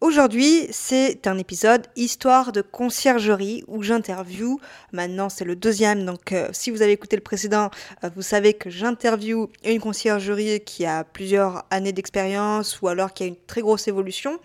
[0.00, 4.60] Aujourd'hui, c'est un épisode Histoire de conciergerie où j'interview.
[4.92, 7.70] Maintenant, c'est le deuxième, donc euh, si vous avez écouté le précédent,
[8.04, 13.24] euh, vous savez que j'interview une conciergerie qui a plusieurs années d'expérience ou alors qui
[13.24, 14.38] a une très grosse évolution.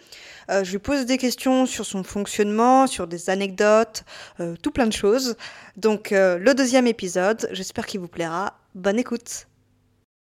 [0.50, 4.06] Euh, je lui pose des questions sur son fonctionnement, sur des anecdotes,
[4.64, 5.36] tout plein de choses.
[5.78, 8.58] Donc, le deuxième épisode, j'espère qu'il vous plaira.
[8.74, 9.46] Bonne écoute.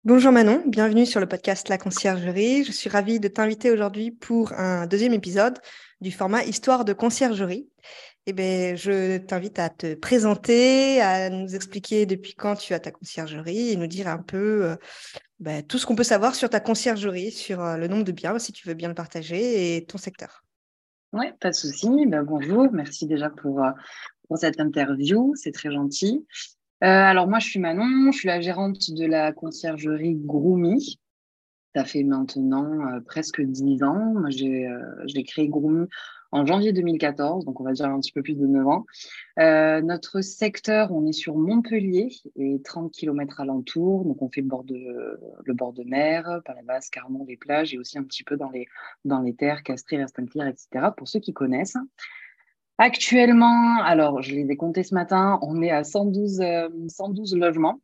[0.05, 2.63] Bonjour Manon, bienvenue sur le podcast La Conciergerie.
[2.63, 5.57] Je suis ravie de t'inviter aujourd'hui pour un deuxième épisode
[5.99, 7.67] du format Histoire de conciergerie.
[8.27, 12.91] Eh bien, je t'invite à te présenter, à nous expliquer depuis quand tu as ta
[12.91, 14.75] conciergerie et nous dire un peu euh,
[15.39, 18.37] ben, tout ce qu'on peut savoir sur ta conciergerie, sur euh, le nombre de biens,
[18.37, 20.43] si tu veux bien le partager, et ton secteur.
[21.13, 21.89] Oui, pas de souci.
[22.05, 23.71] Ben, bonjour, merci déjà pour, euh,
[24.27, 26.27] pour cette interview, c'est très gentil.
[26.83, 30.99] Euh, alors moi, je suis Manon, je suis la gérante de la conciergerie Groomy.
[31.73, 34.13] Ça fait maintenant euh, presque dix ans.
[34.13, 35.87] Moi, j'ai euh, créé Groomy
[36.31, 38.85] en janvier 2014, donc on va dire un petit peu plus de neuf ans.
[39.37, 44.65] Notre secteur, on est sur Montpellier et 30 km alentour, donc on fait le bord
[44.65, 48.25] de, le bord de mer, par la basse, Carmont, les plages et aussi un petit
[48.25, 48.67] peu dans les,
[49.05, 50.87] dans les terres, Castries, Restinquières, etc.
[50.97, 51.77] pour ceux qui connaissent.
[52.77, 57.79] Actuellement, alors je les ai comptés ce matin, on est à 112, euh, 112 logements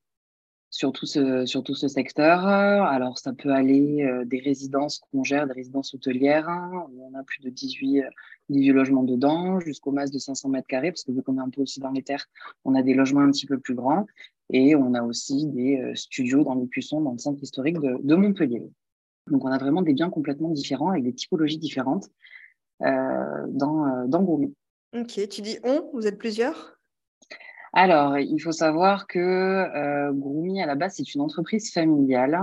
[0.70, 2.46] sur tout ce, sur tout ce secteur.
[2.46, 6.50] Alors ça peut aller euh, des résidences qu'on gère, des résidences hôtelières,
[6.92, 8.10] où on a plus de 18, euh,
[8.50, 11.50] 18 logements dedans, jusqu'au masse de 500 mètres carrés, parce que vu qu'on est un
[11.50, 12.26] peu aussi dans les terres,
[12.66, 14.06] on a des logements un petit peu plus grands.
[14.52, 17.98] Et on a aussi des euh, studios dans les Cuissons, dans le centre historique de,
[18.04, 18.62] de Montpellier.
[19.28, 22.10] Donc on a vraiment des biens complètement différents, avec des typologies différentes
[22.82, 24.52] euh, dans, euh, dans Gourmet.
[24.94, 26.78] Ok, tu dis on, vous êtes plusieurs?
[27.72, 32.38] Alors, il faut savoir que euh, à la base, c'est une entreprise familiale.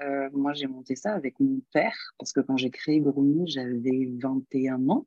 [0.00, 4.08] Euh, moi, j'ai monté ça avec mon père, parce que quand j'ai créé Groomy, j'avais
[4.22, 5.06] 21 ans.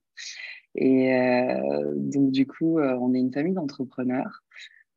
[0.76, 4.44] Et euh, donc, du coup, euh, on est une famille d'entrepreneurs.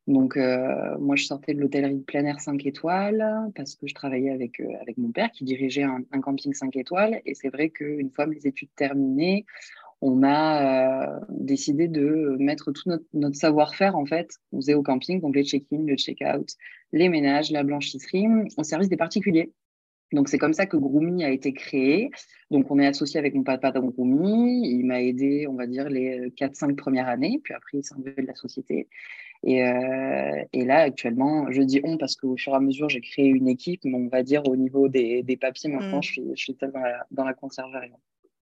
[0.05, 4.31] Donc, moi, je sortais de l'hôtellerie de plein air 5 étoiles parce que je travaillais
[4.31, 7.21] avec, avec mon père qui dirigeait un, un camping 5 étoiles.
[7.25, 9.45] Et c'est vrai qu'une fois mes études terminées,
[10.01, 14.83] on a euh, décidé de mettre tout notre, notre savoir-faire, en fait, on faisait au
[14.83, 16.49] camping, donc les check-in, le check-out,
[16.93, 18.27] les ménages, la blanchisserie,
[18.57, 19.51] au service des particuliers.
[20.11, 22.09] Donc, c'est comme ça que Groomy a été créé.
[22.49, 24.67] Donc, on est associé avec mon papa dans Groomy.
[24.67, 27.39] Il m'a aidé, on va dire, les 4-5 premières années.
[27.43, 28.87] Puis après, il s'est enlevé de la société.
[29.43, 33.01] Et, euh, et là, actuellement, je dis on parce qu'au fur et à mesure, j'ai
[33.01, 33.81] créé une équipe.
[33.83, 36.03] Mais on va dire, au niveau des, des papiers, maintenant, Mm.
[36.03, 37.91] je suis, je suis dans la, dans la conserverie.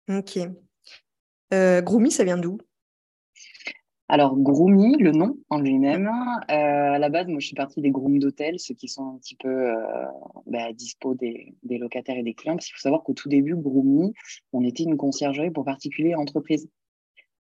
[0.08, 0.38] Ok.
[1.52, 2.58] Euh, ça vient d'où?
[4.08, 6.52] Alors, Groomy, le nom en lui-même, euh,
[6.92, 9.36] à la base, moi, je suis partie des grooms d'hôtel, ceux qui sont un petit
[9.36, 9.74] peu euh,
[10.46, 12.54] bah, à dispo des, des locataires et des clients.
[12.54, 14.12] Parce qu'il faut savoir qu'au tout début, Groomy,
[14.52, 16.68] on était une conciergerie pour particuliers et entreprises.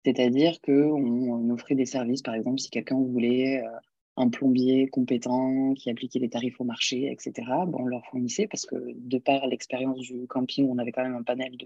[0.05, 3.69] C'est-à-dire qu'on on offrait des services, par exemple, si quelqu'un voulait euh,
[4.17, 8.67] un plombier compétent qui appliquait les tarifs au marché, etc., ben, on leur fournissait parce
[8.67, 11.57] que de par l'expérience du camping, on avait quand même un panel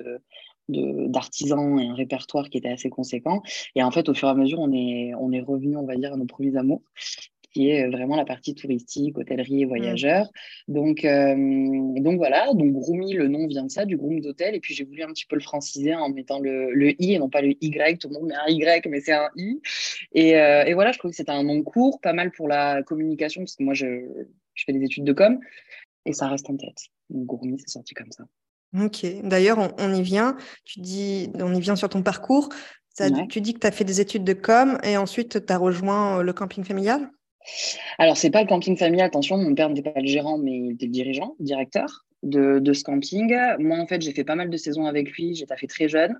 [0.68, 3.42] d'artisans et un répertoire qui était assez conséquent.
[3.74, 5.96] Et en fait, au fur et à mesure, on est, on est revenu, on va
[5.96, 6.82] dire, à nos premiers amours,
[7.54, 10.28] qui est vraiment la partie touristique, hôtellerie et voyageurs.
[10.68, 11.34] Donc, euh,
[12.00, 14.54] donc voilà, donc Groomy, le nom vient de ça, du groom d'hôtel.
[14.56, 17.18] Et puis j'ai voulu un petit peu le franciser en mettant le, le I et
[17.18, 17.98] non pas le Y.
[18.00, 19.60] Tout le monde met un Y, mais c'est un I.
[20.12, 22.82] Et, euh, et voilà, je trouve que c'était un nom court, pas mal pour la
[22.82, 23.86] communication, parce que moi, je,
[24.54, 25.38] je fais des études de com
[26.04, 26.88] et ça reste en tête.
[27.08, 28.24] Donc Groomy, c'est sorti comme ça.
[28.82, 29.06] Ok.
[29.22, 30.36] D'ailleurs, on, on y vient.
[30.64, 32.48] Tu dis, on y vient sur ton parcours.
[32.96, 33.26] Ça- Ouais.
[33.28, 36.18] Tu dis que tu as fait des études de com et ensuite tu as rejoint
[36.18, 37.10] euh, le camping familial?
[37.98, 40.72] Alors, c'est pas le camping familial, attention, mon père n'était pas le gérant, mais il
[40.72, 43.36] était le dirigeant, directeur de, ce camping.
[43.58, 46.18] Moi, en fait, j'ai fait pas mal de saisons avec lui, j'ai fait très jeune.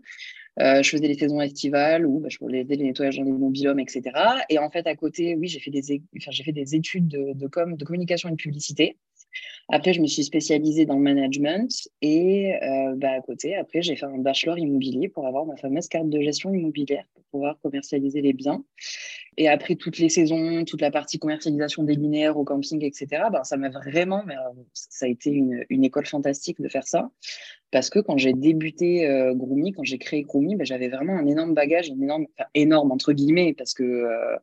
[0.60, 3.80] Euh, je faisais les saisons estivales où bah, je faisais les nettoyages dans les mobilhommes,
[3.80, 4.02] etc.
[4.48, 7.76] Et en fait, à côté, oui, j'ai fait des, fait des études de, de, com,
[7.76, 8.96] de communication et de publicité.
[9.68, 11.70] Après, je me suis spécialisée dans le management
[12.02, 15.88] et euh, bah, à côté, après, j'ai fait un bachelor immobilier pour avoir ma fameuse
[15.88, 18.64] carte de gestion immobilière pour pouvoir commercialiser les biens.
[19.36, 23.42] Et après toutes les saisons, toute la partie commercialisation des linéaires au camping, etc., ben,
[23.42, 27.10] ça m'a vraiment, euh, ça a été une, école fantastique de faire ça.
[27.70, 29.34] Parce que quand j'ai débuté euh,
[29.74, 33.74] quand j'ai créé Groomy, ben, j'avais vraiment un énorme bagage, énorme, énorme entre guillemets, parce
[33.74, 34.36] que euh,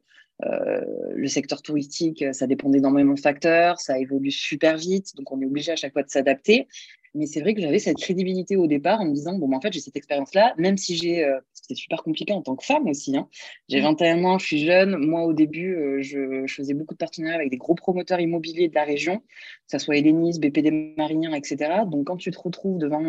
[0.45, 0.81] euh,
[1.15, 5.45] le secteur touristique, ça dépend énormément de facteurs, ça évolue super vite, donc on est
[5.45, 6.67] obligé à chaque fois de s'adapter.
[7.13, 9.73] Mais c'est vrai que j'avais cette crédibilité au départ en me disant, bon, en fait,
[9.73, 13.17] j'ai cette expérience-là, même si j'ai, euh, c'est super compliqué en tant que femme aussi,
[13.17, 13.27] hein.
[13.67, 14.25] j'ai 21 mmh.
[14.25, 17.49] ans, je suis jeune, moi au début, euh, je, je, faisais beaucoup de partenariats avec
[17.49, 19.23] des gros promoteurs immobiliers de la région, que
[19.71, 21.81] ce soit Hélénis, BPD Marignan, etc.
[21.85, 23.03] Donc quand tu te retrouves devant...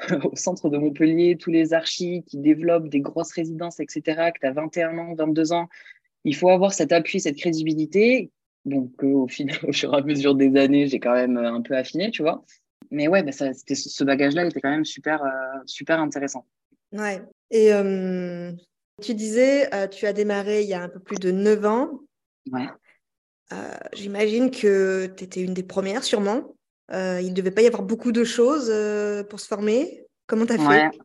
[0.30, 4.46] au centre de Montpellier, tous les archis qui développent des grosses résidences, etc., que tu
[4.46, 5.68] as 21 ans, 22 ans,
[6.28, 8.30] il faut avoir cet appui, cette crédibilité.
[8.64, 11.62] Donc, au final, au fur et à mesure des années, j'ai quand même euh, un
[11.62, 12.44] peu affiné, tu vois.
[12.90, 16.46] Mais ouais, bah ça, ce bagage-là était quand même super, euh, super intéressant.
[16.92, 17.22] Ouais.
[17.50, 18.52] Et euh,
[19.02, 22.00] tu disais, tu as démarré il y a un peu plus de 9 ans.
[22.50, 22.66] Ouais.
[23.94, 26.54] J'imagine que tu étais une des premières, sûrement.
[26.90, 28.72] il ne devait pas y avoir beaucoup de choses
[29.28, 30.06] pour se former.
[30.26, 30.98] Comment tu as fait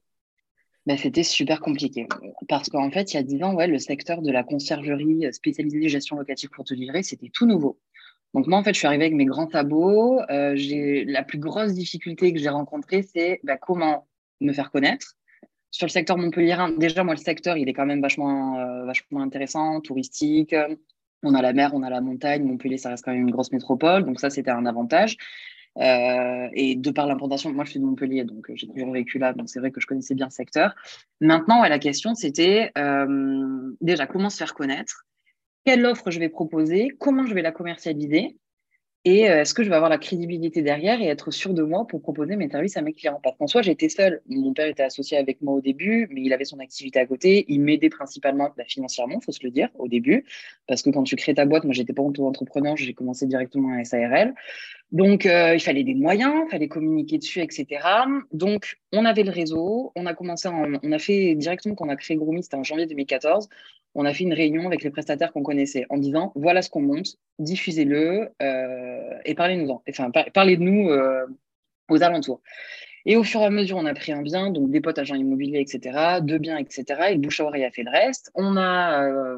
[0.85, 2.07] ben, C'était super compliqué.
[2.47, 5.87] Parce qu'en fait, il y a 10 ans, ouais, le secteur de la conciergerie spécialisée
[5.89, 7.79] gestion locative pour te livrer, c'était tout nouveau.
[8.33, 10.19] Donc moi, en fait, je suis arrivée avec mes grands sabots.
[10.29, 10.55] Euh,
[11.05, 14.07] la plus grosse difficulté que j'ai rencontrée, c'est ben, comment
[14.41, 15.15] me faire connaître.
[15.71, 19.21] Sur le secteur montpelliérain, déjà, moi, le secteur, il est quand même vachement, euh, vachement
[19.21, 20.55] intéressant, touristique.
[21.23, 22.43] On a la mer, on a la montagne.
[22.43, 24.03] Montpellier, ça reste quand même une grosse métropole.
[24.03, 25.17] Donc ça, c'était un avantage.
[25.79, 29.17] Euh, et de par l'implantation, moi je suis de Montpellier, donc euh, j'ai toujours vécu
[29.17, 30.75] là, donc c'est vrai que je connaissais bien le secteur.
[31.19, 35.05] Maintenant, la question c'était euh, déjà comment se faire connaître,
[35.65, 38.37] quelle offre je vais proposer, comment je vais la commercialiser,
[39.05, 42.01] et est-ce que je vais avoir la crédibilité derrière et être sûr de moi pour
[42.01, 43.19] proposer mes services à mes clients?
[43.21, 44.21] Parce qu'en soi, j'étais seule.
[44.29, 47.43] Mon père était associé avec moi au début, mais il avait son activité à côté.
[47.49, 50.23] Il m'aidait principalement bah, financièrement, faut se le dire, au début.
[50.69, 53.83] Parce que quand tu crées ta boîte, moi, j'étais pas auto-entrepreneur, j'ai commencé directement à
[53.83, 54.33] SARL.
[54.93, 57.67] Donc, euh, il fallait des moyens, il fallait communiquer dessus, etc.
[58.31, 59.91] Donc, on avait le réseau.
[59.95, 62.85] On a commencé, on a fait directement quand on a créé Groomy, c'était en janvier
[62.85, 63.49] 2014
[63.95, 66.81] on a fait une réunion avec les prestataires qu'on connaissait en disant voilà ce qu'on
[66.81, 69.83] monte, diffusez-le euh, et parlez-nous-en.
[69.89, 71.25] Enfin, parlez de nous euh,
[71.89, 72.41] aux alentours.
[73.05, 75.15] Et au fur et à mesure, on a pris un bien, donc des potes agents
[75.15, 76.83] immobiliers, etc., deux biens, etc.
[77.11, 78.31] Et le a fait le reste.
[78.33, 79.37] On a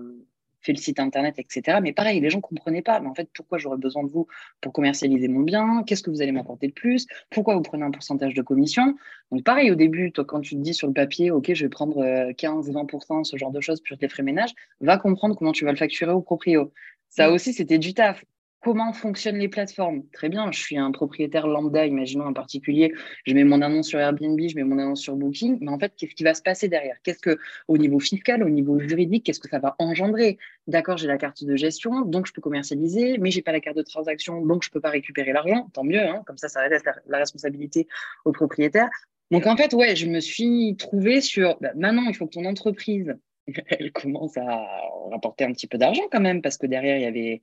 [0.66, 1.80] fait le site internet, etc.
[1.82, 3.00] Mais pareil, les gens ne comprenaient pas.
[3.00, 4.28] Mais en fait, pourquoi j'aurais besoin de vous
[4.62, 5.84] pour commercialiser mon bien?
[5.86, 7.06] Qu'est-ce que vous allez m'apporter de plus?
[7.30, 8.96] Pourquoi vous prenez un pourcentage de commission?
[9.32, 11.70] Donc pareil, au début, toi, quand tu te dis sur le papier, OK, je vais
[11.70, 14.52] prendre 15, euh, 20%, ce genre de choses, plus les frais ménage,
[14.82, 16.72] va comprendre comment tu vas le facturer au proprio.
[17.10, 17.34] Ça mmh.
[17.34, 18.26] aussi, c'était du taf
[18.66, 20.02] comment fonctionnent les plateformes.
[20.12, 24.00] Très bien, je suis un propriétaire lambda, imaginons un particulier, je mets mon annonce sur
[24.00, 26.68] Airbnb, je mets mon annonce sur Booking, mais en fait, qu'est-ce qui va se passer
[26.68, 26.96] derrière?
[27.04, 30.40] Qu'est-ce que, au niveau fiscal, au niveau juridique, qu'est-ce que ça va engendrer?
[30.66, 33.78] D'accord, j'ai la carte de gestion, donc je peux commercialiser, mais j'ai pas la carte
[33.78, 35.70] de transaction, donc je peux pas récupérer l'argent.
[35.72, 37.88] Tant mieux, hein, comme ça, ça reste la, responsabilité
[38.26, 38.90] au propriétaire.
[39.30, 42.46] Donc en fait, ouais, je me suis trouvée sur, bah, maintenant, il faut que ton
[42.46, 43.16] entreprise
[43.68, 44.66] elle commence à
[45.12, 47.42] rapporter un petit peu d'argent quand même, parce que derrière, il y avait,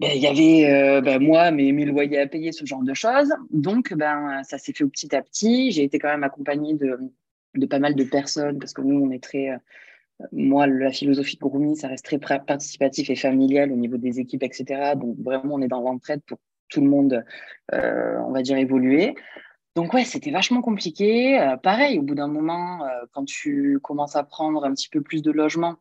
[0.00, 2.94] ben, il y avait euh, ben, moi mes, mes, loyers à payer, ce genre de
[2.94, 3.32] choses.
[3.50, 5.72] Donc, ben, ça s'est fait petit à petit.
[5.72, 6.98] J'ai été quand même accompagnée de,
[7.54, 9.50] de pas mal de personnes parce que nous, on est très.
[9.50, 9.56] Euh,
[10.32, 14.42] moi, la philosophie de Groumi, ça reste très participatif et familial au niveau des équipes,
[14.42, 14.94] etc.
[14.96, 17.24] Donc, vraiment, on est dans l'entraide pour tout le monde,
[17.72, 19.14] euh, on va dire, évoluer.
[19.76, 21.40] Donc, ouais, c'était vachement compliqué.
[21.40, 22.80] Euh, pareil, au bout d'un moment,
[23.12, 25.76] quand tu commences à prendre un petit peu plus de logement,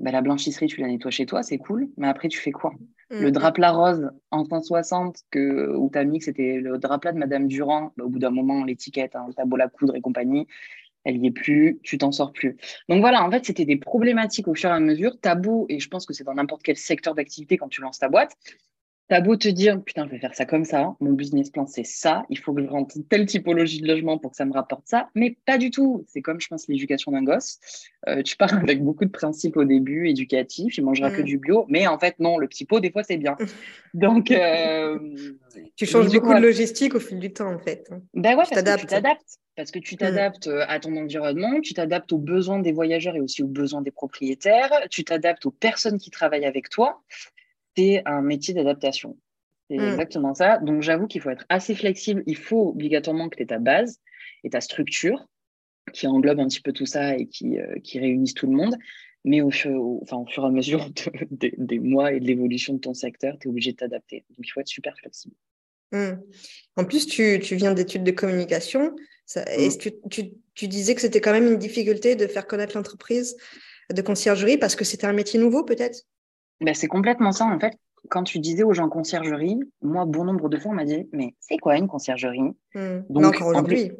[0.00, 1.88] ben, la blanchisserie, tu la nettoies chez toi, c'est cool.
[1.96, 2.72] Mais après, tu fais quoi?
[3.10, 3.32] Le mm.
[3.32, 7.46] drap-plat rose en 160 que, où tu as mis que c'était le drap-plat de Madame
[7.46, 10.46] Durand, ben, au bout d'un moment, l'étiquette, hein, le beau la coudre et compagnie,
[11.04, 12.56] elle y est plus, tu t'en sors plus.
[12.88, 15.88] Donc voilà, en fait, c'était des problématiques au fur et à mesure, tabou, et je
[15.88, 18.36] pense que c'est dans n'importe quel secteur d'activité quand tu lances ta boîte,
[19.10, 21.82] T'as beau te dire, putain, je vais faire ça comme ça, mon business plan, c'est
[21.82, 24.86] ça, il faut que je rentre telle typologie de logement pour que ça me rapporte
[24.86, 26.04] ça, mais pas du tout.
[26.06, 27.58] C'est comme, je pense, l'éducation d'un gosse.
[28.06, 31.24] Euh, tu pars avec beaucoup de principes au début, éducatifs, il mangera que mm.
[31.24, 33.36] du bio, mais en fait, non, le petit pot, des fois, c'est bien.
[33.94, 34.96] Donc, euh,
[35.74, 37.90] tu changes beaucoup de logistique au fil du temps, en fait.
[38.14, 39.38] Ben ouais, parce que tu t'adaptes.
[39.56, 39.98] Parce que tu mm.
[39.98, 43.82] t'adaptes euh, à ton environnement, tu t'adaptes aux besoins des voyageurs et aussi aux besoins
[43.82, 47.02] des propriétaires, tu t'adaptes aux personnes qui travaillent avec toi
[47.76, 49.16] c'est un métier d'adaptation.
[49.70, 49.88] C'est mm.
[49.92, 50.58] exactement ça.
[50.58, 52.22] Donc j'avoue qu'il faut être assez flexible.
[52.26, 54.00] Il faut obligatoirement que tu aies ta base
[54.44, 55.26] et ta structure
[55.92, 58.76] qui englobe un petit peu tout ça et qui, euh, qui réunissent tout le monde.
[59.24, 59.50] Mais au,
[60.02, 60.88] enfin, au fur et à mesure
[61.30, 64.24] des mois et de l'évolution de ton secteur, tu es obligé de t'adapter.
[64.30, 65.34] Donc il faut être super flexible.
[65.92, 66.12] Mmh.
[66.76, 68.92] En plus, tu, viens d'études de communication.
[69.36, 69.40] Mmh.
[69.48, 73.36] Est-ce que tu, disais que c'était quand même une difficulté de faire connaître l'entreprise
[73.92, 76.04] de conciergerie parce que c'était un métier nouveau, peut-être?
[76.60, 77.74] Ben, C'est complètement ça, en fait.
[78.08, 81.34] Quand tu disais aux gens conciergerie, moi, bon nombre de fois, on m'a dit Mais
[81.40, 82.40] c'est quoi une conciergerie?
[82.74, 83.00] Mmh.
[83.10, 83.92] Donc, encore aujourd'hui.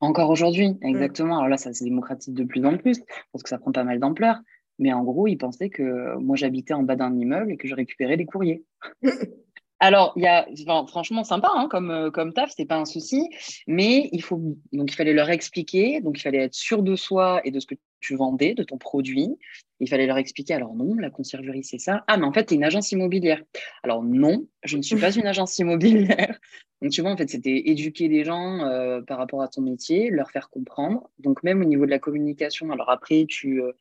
[0.00, 1.36] Encore aujourd'hui, exactement.
[1.36, 3.00] Alors là, ça se démocratise de plus en plus
[3.32, 4.36] parce que ça prend pas mal d'ampleur.
[4.78, 7.74] Mais en gros, ils pensaient que moi, j'habitais en bas d'un immeuble et que je
[7.74, 8.64] récupérais les courriers.
[9.82, 10.46] Alors, il y a,
[10.86, 13.30] franchement, sympa hein, comme, euh, comme taf, c'est pas un souci,
[13.66, 14.36] mais il faut,
[14.72, 17.66] donc il fallait leur expliquer, donc il fallait être sûr de soi et de ce
[17.66, 19.28] que tu vendais, de ton produit.
[19.80, 22.04] Il fallait leur expliquer, alors non, la conciergerie, c'est ça.
[22.08, 23.42] Ah, mais en fait, tu es une agence immobilière.
[23.82, 26.38] Alors non, je ne suis pas une agence immobilière.
[26.82, 30.10] Donc, tu vois, en fait, c'était éduquer les gens euh, par rapport à ton métier,
[30.10, 31.08] leur faire comprendre.
[31.18, 33.72] Donc, même au niveau de la communication, alors après, tu, euh,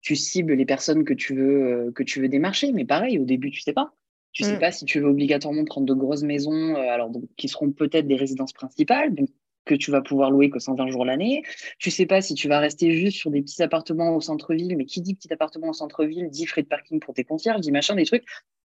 [0.00, 3.50] tu cibles les personnes que tu veux, que tu veux démarcher, mais pareil, au début,
[3.50, 3.92] tu sais pas.
[4.36, 4.60] Tu ne sais mm.
[4.60, 8.16] pas si tu veux obligatoirement prendre de grosses maisons, euh, alors qui seront peut-être des
[8.16, 9.30] résidences principales, donc
[9.64, 11.42] que tu vas pouvoir louer que 120 jours l'année.
[11.78, 14.84] Tu sais pas si tu vas rester juste sur des petits appartements au centre-ville, mais
[14.84, 17.96] qui dit petit appartement au centre-ville dit frais de parking pour tes concierges, dit machin,
[17.96, 18.24] des trucs.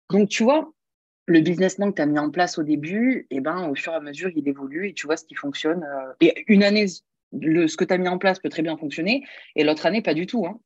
[0.09, 0.73] Donc tu vois,
[1.27, 3.75] le business plan que tu as mis en place au début, et eh ben, au
[3.75, 5.83] fur et à mesure, il évolue et tu vois ce qui fonctionne.
[5.83, 6.88] Euh, et une année,
[7.31, 9.23] le, ce que tu as mis en place peut très bien fonctionner,
[9.55, 10.47] et l'autre année, pas du tout.
[10.47, 10.59] Hein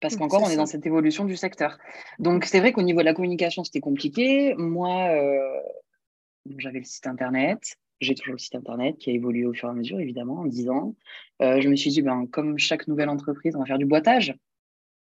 [0.00, 1.78] parce qu'encore, on est dans cette évolution du secteur.
[2.18, 4.54] Donc, c'est vrai qu'au niveau de la communication, c'était compliqué.
[4.56, 5.60] Moi, euh,
[6.58, 7.76] j'avais le site Internet.
[8.00, 10.44] J'ai toujours le site Internet qui a évolué au fur et à mesure, évidemment, en
[10.44, 10.94] 10 ans.
[11.40, 14.34] Euh, je me suis dit, ben, comme chaque nouvelle entreprise, on va faire du boitage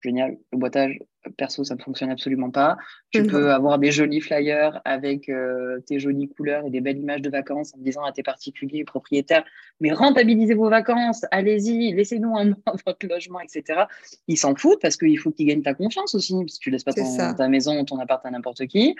[0.02, 0.38] génial.
[0.52, 0.99] Le boitage,
[1.37, 2.76] perso, ça ne fonctionne absolument pas.
[3.11, 7.23] Tu peux avoir des jolis flyers avec euh, tes jolies couleurs et des belles images
[7.23, 9.45] de vacances en disant à tes particuliers, propriétaires,
[9.81, 13.83] mais rentabilisez vos vacances, allez-y, laissez-nous un mois votre logement, etc.
[14.26, 16.85] Ils s'en foutent parce qu'il faut qu'ils gagnent ta confiance aussi, parce que tu laisses
[16.85, 18.95] pas ta maison ou ton appart à n'importe qui.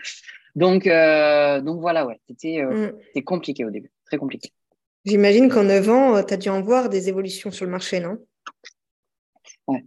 [0.55, 3.23] Donc, euh, donc voilà, ouais, c'était euh, mm.
[3.23, 4.51] compliqué au début, très compliqué.
[5.05, 8.19] J'imagine qu'en 9 ans, tu as dû en voir des évolutions sur le marché, non?
[9.69, 9.85] Ouais,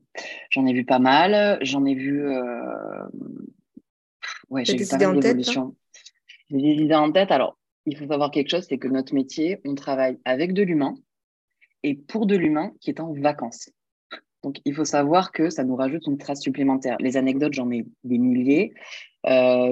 [0.52, 1.58] j'en ai vu pas mal.
[1.62, 2.26] J'en ai vu.
[2.26, 3.08] Euh...
[4.50, 5.76] Ouais, j'ai vu pas mal d'évolutions.
[6.50, 7.32] J'ai des idées en tête.
[7.32, 10.94] Alors, il faut savoir quelque chose c'est que notre métier, on travaille avec de l'humain
[11.84, 13.70] et pour de l'humain qui est en vacances.
[14.44, 16.98] Donc, il faut savoir que ça nous rajoute une trace supplémentaire.
[17.00, 18.74] Les anecdotes, j'en ai des milliers.
[19.28, 19.72] Euh,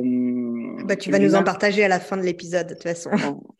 [0.85, 3.09] bah, tu vas nous en partager à la fin de l'épisode, de toute façon.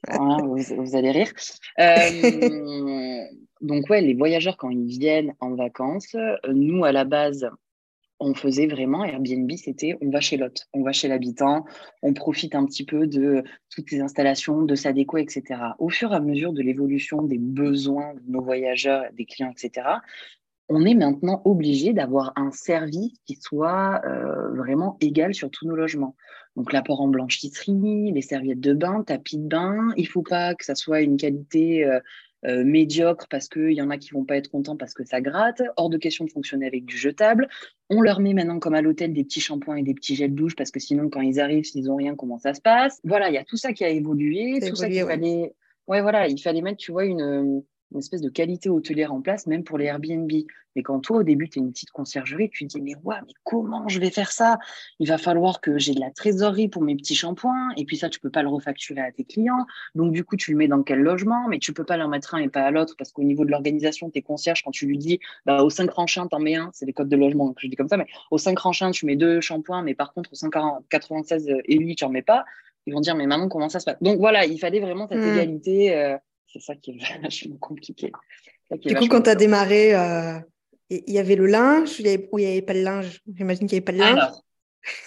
[0.07, 1.31] vous, vous, allez rire.
[1.79, 3.23] Euh,
[3.61, 7.49] donc ouais, les voyageurs quand ils viennent en vacances, euh, nous à la base,
[8.19, 11.65] on faisait vraiment Airbnb, c'était on va chez l'hôte, on va chez l'habitant,
[12.01, 15.43] on profite un petit peu de toutes les installations, de sa déco, etc.
[15.79, 19.87] Au fur et à mesure de l'évolution des besoins de nos voyageurs, des clients, etc.,
[20.69, 25.75] on est maintenant obligé d'avoir un service qui soit euh, vraiment égal sur tous nos
[25.75, 26.15] logements.
[26.55, 30.65] Donc l'apport en blanchisserie, les serviettes de bain, tapis de bain, il faut pas que
[30.65, 31.99] ça soit une qualité euh,
[32.45, 35.21] euh, médiocre parce qu'il y en a qui vont pas être contents parce que ça
[35.21, 35.61] gratte.
[35.77, 37.49] Hors de question de fonctionner avec du jetable.
[37.89, 40.55] On leur met maintenant, comme à l'hôtel, des petits shampoings et des petits gels douche
[40.55, 42.99] parce que sinon, quand ils arrivent, s'ils ont rien, comment ça se passe?
[43.03, 44.59] Voilà, il y a tout ça qui a évolué.
[44.67, 45.53] Tout ça qu'il fallait.
[45.87, 49.47] Ouais, voilà, il fallait mettre, tu vois, une, une espèce de qualité hôtelière en place,
[49.47, 50.31] même pour les Airbnb.
[50.75, 53.15] Mais quand toi, au début, tu es une petite conciergerie, tu te dis, mais ouais,
[53.25, 54.59] mais comment je vais faire ça?
[54.99, 58.09] Il va falloir que j'ai de la trésorerie pour mes petits shampoings, et puis ça,
[58.09, 59.65] tu peux pas le refacturer à tes clients.
[59.95, 61.47] Donc, du coup, tu le mets dans quel logement?
[61.49, 63.51] Mais tu peux pas leur mettre un et pas à l'autre, parce qu'au niveau de
[63.51, 66.85] l'organisation, tes concierges, quand tu lui dis, bah, au 5 ranchins, t'en mets un, c'est
[66.85, 69.15] les codes de logement, donc je dis comme ça, mais au 5 ranchins, tu mets
[69.15, 72.45] deux shampoings, mais par contre, au 596 Elite, tu n'en mets pas.
[72.85, 73.97] Ils vont dire, mais maintenant, comment ça se passe?
[74.01, 75.33] Donc, voilà, il fallait vraiment cette mmh.
[75.33, 75.95] égalité.
[75.95, 76.17] Euh,
[76.51, 78.11] c'est ça qui est vachement compliqué.
[78.71, 80.39] du coup, quand tu as démarré, euh,
[80.89, 81.99] il y avait le linge
[82.31, 83.21] ou il n'y avait pas le linge?
[83.35, 84.31] J'imagine qu'il n'y avait pas de linge.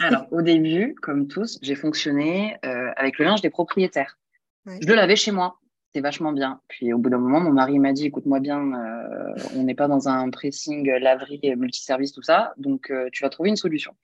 [0.01, 4.19] Alors, au début, comme tous, j'ai fonctionné euh, avec le linge des propriétaires.
[4.67, 5.59] Je le lavais chez moi.
[5.87, 6.61] C'était vachement bien.
[6.69, 9.89] Puis au bout d'un moment, mon mari m'a dit écoute-moi bien, euh, on n'est pas
[9.89, 12.55] dans un pressing laverie multiservice, tout ça.
[12.57, 13.95] Donc, tu vas trouver une solution.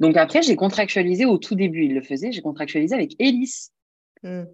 [0.00, 3.70] Donc après, j'ai contractualisé au tout début, il le faisait, j'ai contractualisé avec Elis.
[4.22, 4.44] Hmm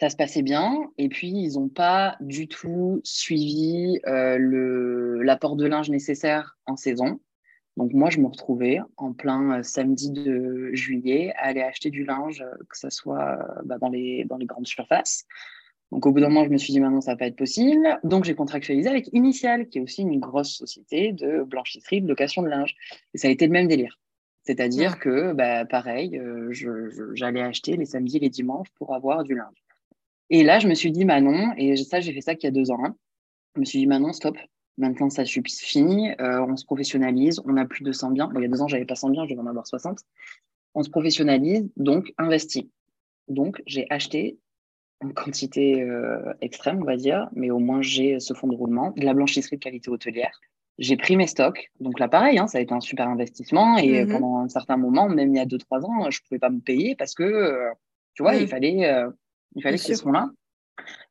[0.00, 0.90] ça se passait bien.
[0.98, 7.20] Et puis, ils n'ont pas du tout suivi euh, l'apport de linge nécessaire en saison.
[7.76, 12.04] Donc, moi, je me retrouvais en plein euh, samedi de juillet à aller acheter du
[12.04, 15.24] linge, euh, que ce soit bah, dans, les, dans les grandes surfaces.
[15.92, 17.98] Donc, au bout d'un moment, je me suis dit, maintenant, ça va pas être possible.
[18.02, 22.42] Donc, j'ai contractualisé avec Initial, qui est aussi une grosse société de blanchisserie, de location
[22.42, 22.74] de linge.
[23.14, 24.00] Et ça a été le même délire.
[24.42, 26.20] C'est-à-dire que, bah, pareil,
[27.14, 29.65] j'allais acheter les samedis et les dimanches pour avoir du linge.
[30.30, 32.50] Et là, je me suis dit, Manon, et ça, j'ai fait ça qu'il y a
[32.50, 32.84] deux ans.
[32.84, 32.96] Hein.
[33.54, 34.36] Je me suis dit, Manon, stop.
[34.78, 36.10] Maintenant, ça suffit, fini.
[36.20, 37.40] Euh, on se professionnalise.
[37.44, 38.30] On a plus de 100 biens.
[38.34, 40.00] il y a deux ans, j'avais pas 100 biens, je devais en avoir 60.
[40.74, 42.64] On se professionnalise, donc investis.
[43.28, 44.38] Donc, j'ai acheté
[45.00, 48.92] en quantité euh, extrême, on va dire, mais au moins j'ai ce fond de roulement,
[48.96, 50.40] de la blanchisserie de qualité hôtelière.
[50.78, 51.70] J'ai pris mes stocks.
[51.80, 53.78] Donc là, pareil, hein, ça a été un super investissement.
[53.78, 54.12] Et mhm.
[54.12, 56.60] pendant un certain moment, même il y a 2-3 ans, je ne pouvais pas me
[56.60, 57.70] payer parce que, euh,
[58.14, 58.48] tu vois, il mhm.
[58.48, 59.08] fallait, euh,
[59.56, 60.30] il fallait qu'ils soient là.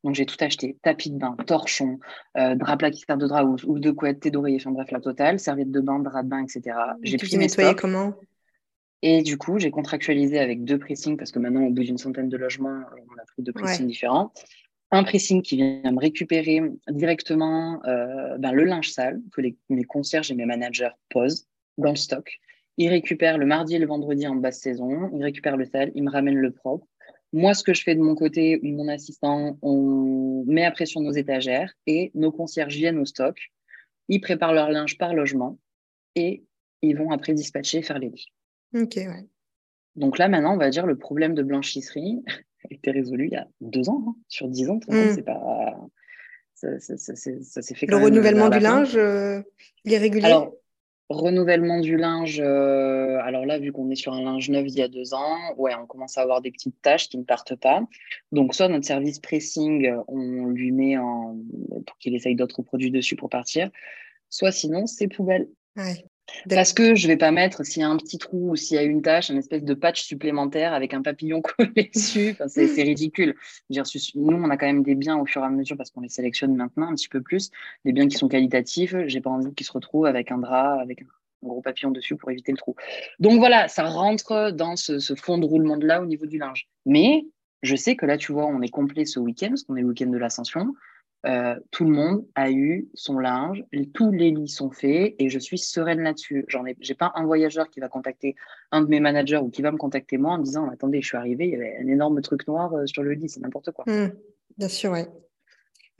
[0.04, 1.98] Donc j'ai tout acheté tapis de bain, torchon,
[2.38, 5.00] euh, drap plat qui sert de drap ou, de couette, thé d'oreiller, enfin bref, la
[5.00, 6.76] totale, serviette de bain, drap de bain, etc.
[7.02, 7.78] J'ai mes stocks.
[7.78, 8.14] comment?
[9.02, 12.28] Et du coup, j'ai contractualisé avec deux pressings parce que maintenant, au bout d'une centaine
[12.28, 14.32] de logements, on a pris deux pressings différents.
[14.90, 19.84] Un pressing qui vient me récupérer directement euh, ben, le linge sale que les, mes
[19.84, 22.38] concierges et mes managers posent dans le stock.
[22.78, 25.10] Ils récupèrent le mardi et le vendredi en basse saison.
[25.14, 26.86] Ils récupèrent le sale, ils me ramènent le propre.
[27.32, 31.12] Moi, ce que je fais de mon côté, mon assistant, on met après sur nos
[31.12, 33.36] étagères et nos concierges viennent au stock.
[34.08, 35.58] Ils préparent leur linge par logement
[36.14, 36.44] et
[36.82, 38.32] ils vont après dispatcher faire les lits.
[38.74, 39.26] Ok, ouais.
[39.96, 42.22] Donc là, maintenant, on va dire le problème de blanchisserie
[42.70, 44.04] a été résolu il y a deux ans.
[44.08, 44.14] Hein.
[44.28, 45.14] Sur dix ans, mmh.
[45.14, 45.76] c'est pas.
[46.54, 47.86] Ça, s'est fait.
[47.86, 49.42] Le renouvellement du linge, euh,
[49.84, 50.24] il est régulier?
[50.24, 50.54] Alors,
[51.08, 52.40] renouvellement du linge.
[52.40, 55.36] Euh, alors là, vu qu'on est sur un linge neuf il y a deux ans,
[55.56, 57.82] ouais, on commence à avoir des petites taches qui ne partent pas.
[58.32, 61.36] Donc, soit notre service pressing, on lui met en.
[61.86, 63.70] pour qu'il essaye d'autres produits dessus pour partir.
[64.30, 65.48] Soit sinon, c'est poubelle.
[65.76, 66.04] Ouais.
[66.48, 68.78] Parce que je vais pas mettre, s'il y a un petit trou ou s'il y
[68.78, 72.30] a une tache, un espèce de patch supplémentaire avec un papillon collé dessus.
[72.32, 73.36] Enfin, c'est ridicule.
[73.70, 76.08] Nous, on a quand même des biens au fur et à mesure parce qu'on les
[76.08, 77.50] sélectionne maintenant un petit peu plus.
[77.84, 78.94] Des biens qui sont qualitatifs.
[79.06, 81.06] J'ai pas envie qu'ils se retrouvent avec un drap, avec un
[81.42, 82.74] gros papillon dessus pour éviter le trou.
[83.20, 86.38] Donc voilà, ça rentre dans ce, ce fond de roulement de là au niveau du
[86.38, 86.68] linge.
[86.86, 87.24] Mais
[87.62, 89.88] je sais que là, tu vois, on est complet ce week-end parce qu'on est le
[89.88, 90.74] week-end de l'ascension.
[91.26, 93.64] Euh, tout le monde a eu son linge,
[93.94, 96.44] tous les lits sont faits et je suis sereine là-dessus.
[96.46, 98.36] J'en ai, j'ai pas un voyageur qui va contacter
[98.70, 101.08] un de mes managers ou qui va me contacter moi en me disant attendez, je
[101.08, 103.72] suis arrivé, il y avait un énorme truc noir euh, sur le lit, c'est n'importe
[103.72, 103.84] quoi.
[103.88, 104.12] Mmh,
[104.56, 105.00] bien sûr, oui.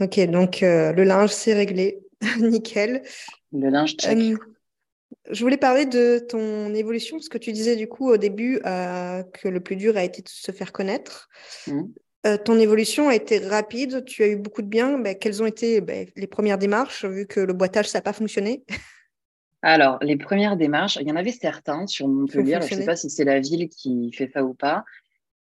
[0.01, 1.99] Ok, donc euh, le linge c'est réglé,
[2.41, 3.03] nickel.
[3.53, 4.17] Le linge check.
[5.29, 9.49] je voulais parler de ton évolution, parce que tu disais du coup au début que
[9.49, 11.29] le plus dur a été de se faire connaître.
[11.67, 11.83] Mmh.
[12.27, 14.99] Euh, ton évolution a été rapide, tu as eu beaucoup de biens.
[14.99, 18.13] Ben, quelles ont été ben, les premières démarches, vu que le boitage, ça n'a pas
[18.13, 18.65] fonctionné?
[19.63, 22.97] Alors, les premières démarches, il y en avait certains sur Montpellier, je ne sais pas
[22.97, 24.85] si c'est la ville qui fait ça ou pas,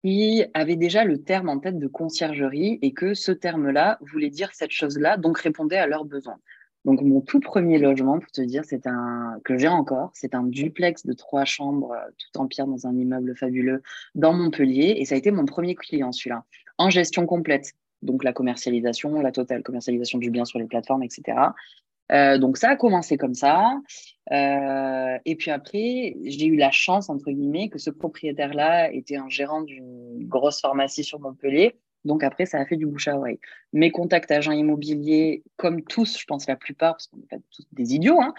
[0.02, 4.50] qui avaient déjà le terme en tête de conciergerie et que ce terme-là voulait dire
[4.52, 6.38] cette chose-là, donc répondait à leurs besoins.
[6.84, 10.44] Donc, mon tout premier logement, pour te dire, c'est un que j'ai encore, c'est un
[10.44, 13.82] duplex de trois chambres, euh, tout en pierre dans un immeuble fabuleux
[14.14, 16.44] dans Montpellier, et ça a été mon premier client, celui-là
[16.78, 17.72] en gestion complète.
[18.02, 21.38] Donc la commercialisation, la totale commercialisation du bien sur les plateformes, etc.
[22.12, 23.80] Euh, donc ça a commencé comme ça.
[24.32, 29.28] Euh, et puis après, j'ai eu la chance, entre guillemets, que ce propriétaire-là était un
[29.28, 31.76] gérant d'une grosse pharmacie sur Montpellier
[32.06, 33.38] donc après, ça a fait du bouche à oreille.
[33.72, 37.66] Mes contacts agents immobiliers, comme tous, je pense la plupart, parce qu'on n'est pas tous
[37.72, 38.32] des idiots, hein,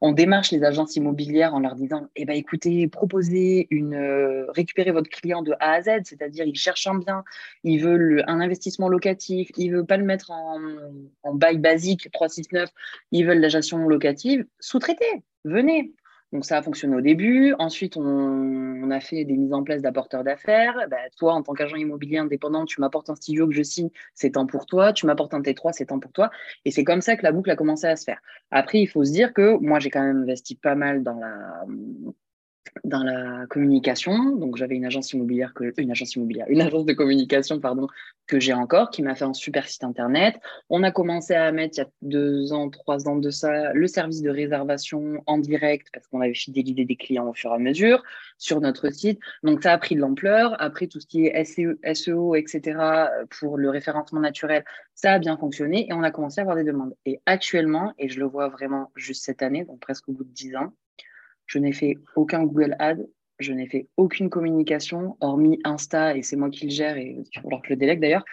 [0.00, 4.90] on démarche les agences immobilières en leur disant eh ben, écoutez, proposez une, euh, récupérez
[4.90, 7.24] votre client de A à Z, c'est-à-dire il cherche un bien,
[7.64, 10.58] il veut un investissement locatif, il veut pas le mettre en,
[11.22, 12.70] en bail basique 369,
[13.10, 15.92] ils veulent la gestion locative, sous-traitez, venez.
[16.34, 17.54] Donc ça a fonctionné au début.
[17.60, 20.88] Ensuite, on, a fait des mises en place d'apporteurs d'affaires.
[20.90, 24.32] Bah, toi, en tant qu'agent immobilier indépendant, tu m'apportes un studio que je signe, c'est
[24.32, 24.92] temps pour toi.
[24.92, 26.30] Tu m'apportes un T3, c'est temps pour toi.
[26.64, 28.20] Et c'est comme ça que la boucle a commencé à se faire.
[28.50, 31.64] Après, il faut se dire que moi, j'ai quand même investi pas mal dans la
[32.82, 34.36] dans la communication.
[34.36, 37.86] Donc, j'avais une agence immobilière, une agence immobilière, une agence de communication, pardon,
[38.26, 40.36] que j'ai encore, qui m'a fait un super site internet.
[40.70, 43.86] On a commencé à mettre, il y a deux ans, trois ans de ça, le
[43.86, 47.58] service de réservation en direct, parce qu'on avait fidélisé des clients au fur et à
[47.58, 48.02] mesure
[48.38, 49.20] sur notre site.
[49.42, 50.56] Donc, ça a pris de l'ampleur.
[50.60, 52.78] Après, tout ce qui est SEO, etc.,
[53.38, 56.64] pour le référencement naturel, ça a bien fonctionné et on a commencé à avoir des
[56.64, 56.94] demandes.
[57.04, 60.32] Et actuellement, et je le vois vraiment juste cette année, donc presque au bout de
[60.32, 60.72] dix ans,
[61.46, 63.06] je n'ai fait aucun Google Ad,
[63.38, 67.30] je n'ai fait aucune communication, hormis Insta, et c'est moi qui le gère, et il
[67.36, 68.24] va falloir que je le délègue d'ailleurs,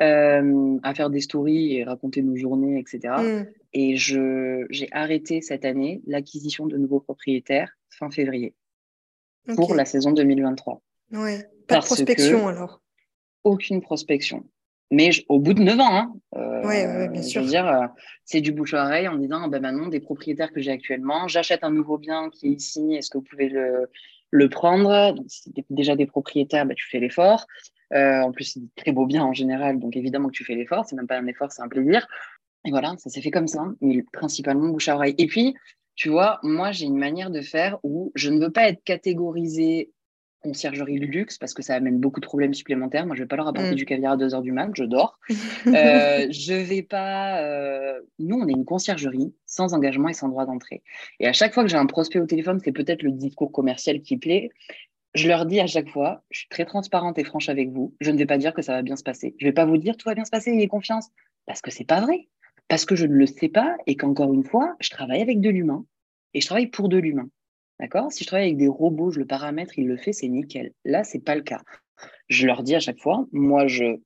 [0.00, 3.14] euh, à faire des stories et raconter nos journées, etc.
[3.18, 3.46] Mm.
[3.72, 8.54] Et j'ai arrêté cette année l'acquisition de nouveaux propriétaires fin février
[9.56, 10.82] pour la saison 2023.
[11.12, 11.46] Ouais.
[11.66, 12.82] Pas de prospection alors
[13.44, 14.44] Aucune prospection
[14.90, 15.96] mais au bout de 9 ans.
[15.96, 17.40] Hein, euh, bien sûr.
[17.40, 17.86] Je veux dire, euh,
[18.24, 21.64] c'est du bouche à oreille en disant ben maintenant, des propriétaires que j'ai actuellement, j'achète
[21.64, 23.88] un nouveau bien qui est ici, est-ce que vous pouvez le,
[24.30, 25.14] le prendre?
[25.14, 27.46] Donc, Si tu déjà des propriétaires, ben, tu fais l'effort.
[27.92, 30.54] Euh, en plus, c'est des très beaux biens en général, donc évidemment que tu fais
[30.54, 30.84] l'effort.
[30.86, 32.06] C'est même pas un effort, c'est un plaisir.
[32.64, 35.14] Et voilà, ça s'est fait comme ça, mais principalement bouche à oreille.
[35.18, 35.54] Et puis,
[35.94, 39.90] tu vois, moi, j'ai une manière de faire où je ne veux pas être catégorisée
[40.40, 43.06] conciergerie de luxe parce que ça amène beaucoup de problèmes supplémentaires.
[43.06, 43.76] Moi, je vais pas leur apporter mm.
[43.76, 45.18] du caviar à 2 heures du mat, je dors.
[45.66, 47.40] euh, je vais pas.
[47.40, 48.00] Euh...
[48.18, 50.82] Nous, on est une conciergerie sans engagement et sans droit d'entrée.
[51.18, 54.00] Et à chaque fois que j'ai un prospect au téléphone, c'est peut-être le discours commercial
[54.00, 54.50] qui plaît.
[55.14, 57.94] Je leur dis à chaque fois, je suis très transparente et franche avec vous.
[58.00, 59.34] Je ne vais pas dire que ça va bien se passer.
[59.38, 61.08] Je vais pas vous dire tout va bien se passer, ayez confiance,
[61.46, 62.28] parce que c'est pas vrai,
[62.68, 65.50] parce que je ne le sais pas et qu'encore une fois, je travaille avec de
[65.50, 65.84] l'humain
[66.32, 67.28] et je travaille pour de l'humain.
[67.80, 68.12] D'accord?
[68.12, 70.72] Si je travaille avec des robots, je le paramètre, il le fait, c'est nickel.
[70.84, 71.62] Là, c'est pas le cas.
[72.28, 73.98] Je leur dis à chaque fois, moi, je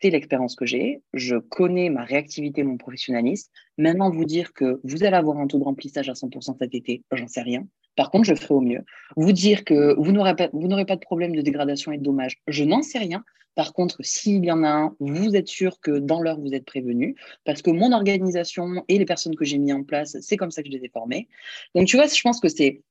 [0.00, 3.50] c'est l'expérience que j'ai, je connais ma réactivité, mon professionnalisme.
[3.78, 7.02] Maintenant, vous dire que vous allez avoir un taux de remplissage à 100% cet été,
[7.10, 7.66] j'en sais rien.
[7.96, 8.84] Par contre, je ferai au mieux.
[9.16, 12.62] Vous dire que vous n'aurez pas, pas de problème de dégradation et de dommages, je
[12.62, 13.24] n'en sais rien.
[13.56, 16.64] Par contre, s'il y en a un, vous êtes sûr que dans l'heure, vous êtes
[16.64, 20.52] prévenu, parce que mon organisation et les personnes que j'ai mis en place, c'est comme
[20.52, 21.26] ça que je les ai formées.
[21.74, 22.82] Donc, tu vois, je pense que c'est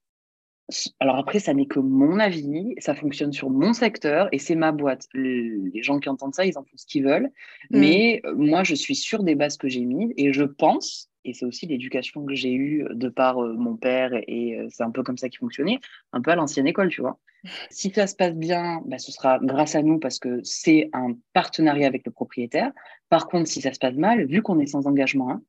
[0.99, 4.71] alors après, ça n'est que mon avis, ça fonctionne sur mon secteur et c'est ma
[4.71, 5.07] boîte.
[5.13, 7.31] Les gens qui entendent ça, ils en font ce qu'ils veulent.
[7.71, 7.79] Mm.
[7.79, 11.33] Mais euh, moi, je suis sûre des bases que j'ai mises et je pense, et
[11.33, 14.91] c'est aussi l'éducation que j'ai eue de par euh, mon père et euh, c'est un
[14.91, 15.79] peu comme ça qui fonctionnait,
[16.11, 17.17] un peu à l'ancienne école, tu vois.
[17.69, 21.15] Si ça se passe bien, bah, ce sera grâce à nous parce que c'est un
[21.31, 22.73] partenariat avec le propriétaire.
[23.09, 25.41] Par contre, si ça se passe mal, vu qu'on est sans engagement, hein,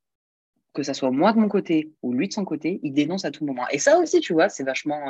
[0.75, 3.31] que ça soit moi de mon côté ou lui de son côté, il dénonce à
[3.31, 3.65] tout moment.
[3.71, 5.01] Et ça aussi, tu vois, c'est vachement.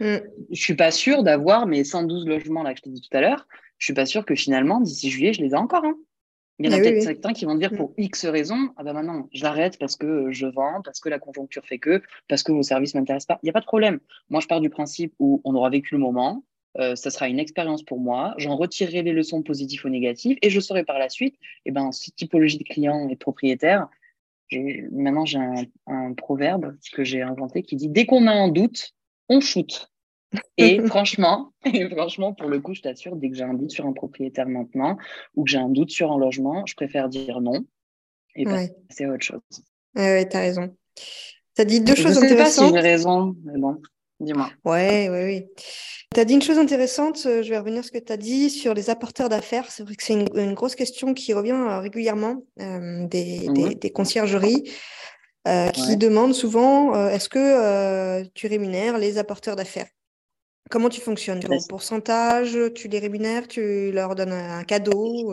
[0.00, 0.18] Euh...
[0.18, 0.26] Mm.
[0.50, 3.20] Je suis pas sûre d'avoir mes 112 logements là que je t'ai dit tout à
[3.20, 3.46] l'heure.
[3.78, 5.84] Je suis pas sûre que finalement, d'ici juillet, je les ai encore.
[5.84, 5.94] Hein.
[6.60, 7.76] Il y en a peut-être certains qui vont dire mm.
[7.76, 11.18] pour X raisons, ah ben maintenant, je l'arrête parce que je vends, parce que la
[11.18, 13.38] conjoncture fait que, parce que vos services m'intéressent pas.
[13.42, 14.00] Il n'y a pas de problème.
[14.28, 16.42] Moi, je pars du principe où on aura vécu le moment,
[16.78, 20.50] euh, ça sera une expérience pour moi, j'en retirerai les leçons positives ou négatives et
[20.50, 23.88] je saurai par la suite, eh ben, cette typologie de clients et de propriétaires,
[24.52, 25.38] maintenant, j'ai
[25.86, 28.92] un, proverbe que j'ai inventé qui dit dès qu'on a un doute,
[29.28, 29.90] on shoot.
[30.56, 33.86] Et franchement, et franchement, pour le coup, je t'assure, dès que j'ai un doute sur
[33.86, 34.98] un propriétaire maintenant
[35.34, 37.64] ou que j'ai un doute sur un logement, je préfère dire non
[38.34, 39.40] et passer à autre chose.
[39.96, 40.76] Ouais, tu as raison.
[40.94, 42.28] Tu as dit deux choses intéressantes.
[42.28, 43.80] Je sais pas si j'ai raison, mais bon.
[44.20, 44.50] Dis-moi.
[44.64, 45.46] Oui, oui, oui.
[46.14, 48.16] Tu as dit une chose intéressante, euh, je vais revenir sur ce que tu as
[48.16, 49.70] dit sur les apporteurs d'affaires.
[49.70, 54.64] C'est vrai que c'est une, grosse question qui revient euh, régulièrement euh, des, des, conciergeries
[55.72, 59.86] qui demandent souvent est-ce que tu rémunères les apporteurs d'affaires?
[60.68, 61.40] Comment tu fonctionnes?
[61.70, 65.32] Pourcentage, tu les rémunères, tu leur donnes un cadeau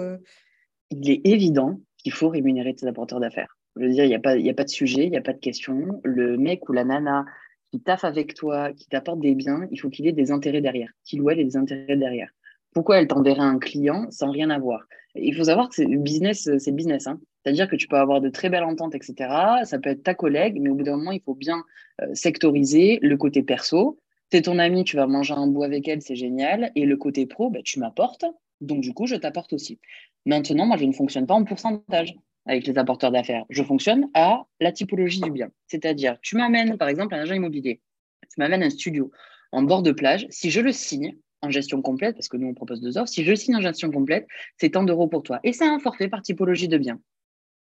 [0.89, 3.58] Il est évident qu'il faut rémunérer tes apporteurs d'affaires.
[3.76, 5.34] Je veux dire, il n'y a, pas, a pas de sujet, il n'y a pas
[5.34, 6.00] de question.
[6.06, 7.26] Le mec ou la nana
[7.75, 10.89] qui taffe avec toi, qui t'apporte des biens, il faut qu'il ait des intérêts derrière,
[11.03, 12.29] qu'il ou elle ait des intérêts derrière.
[12.73, 14.85] Pourquoi elle t'enverrait un client sans rien avoir?
[15.15, 17.07] Il faut savoir que le business, c'est business.
[17.07, 17.19] Hein.
[17.43, 19.29] C'est-à-dire que tu peux avoir de très belles ententes, etc.
[19.65, 21.63] Ça peut être ta collègue, mais au bout d'un moment, il faut bien
[22.01, 23.99] euh, sectoriser le côté perso.
[24.31, 26.71] C'est ton ami, tu vas manger un bout avec elle, c'est génial.
[26.75, 28.25] Et le côté pro, bah, tu m'apportes.
[28.61, 29.79] Donc, du coup, je t'apporte aussi.
[30.25, 33.45] Maintenant, moi, je ne fonctionne pas en pourcentage avec les apporteurs d'affaires.
[33.49, 35.49] Je fonctionne à la typologie du bien.
[35.67, 37.81] C'est-à-dire, tu m'amènes, par exemple, un agent immobilier.
[38.23, 39.12] Tu m'amènes un studio
[39.51, 40.27] en bord de plage.
[40.29, 43.23] Si je le signe en gestion complète, parce que nous, on propose deux offres, si
[43.23, 44.27] je le signe en gestion complète,
[44.58, 45.39] c'est tant d'euros pour toi.
[45.43, 46.99] Et c'est un forfait par typologie de bien.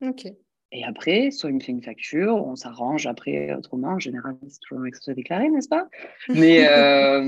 [0.02, 0.26] OK.
[0.72, 3.88] Et après, soit il me fait une facture, on s'arrange après autrement.
[3.88, 5.88] En général, c'est toujours que ce soit déclaré, n'est-ce pas?
[6.28, 7.20] Mais, euh,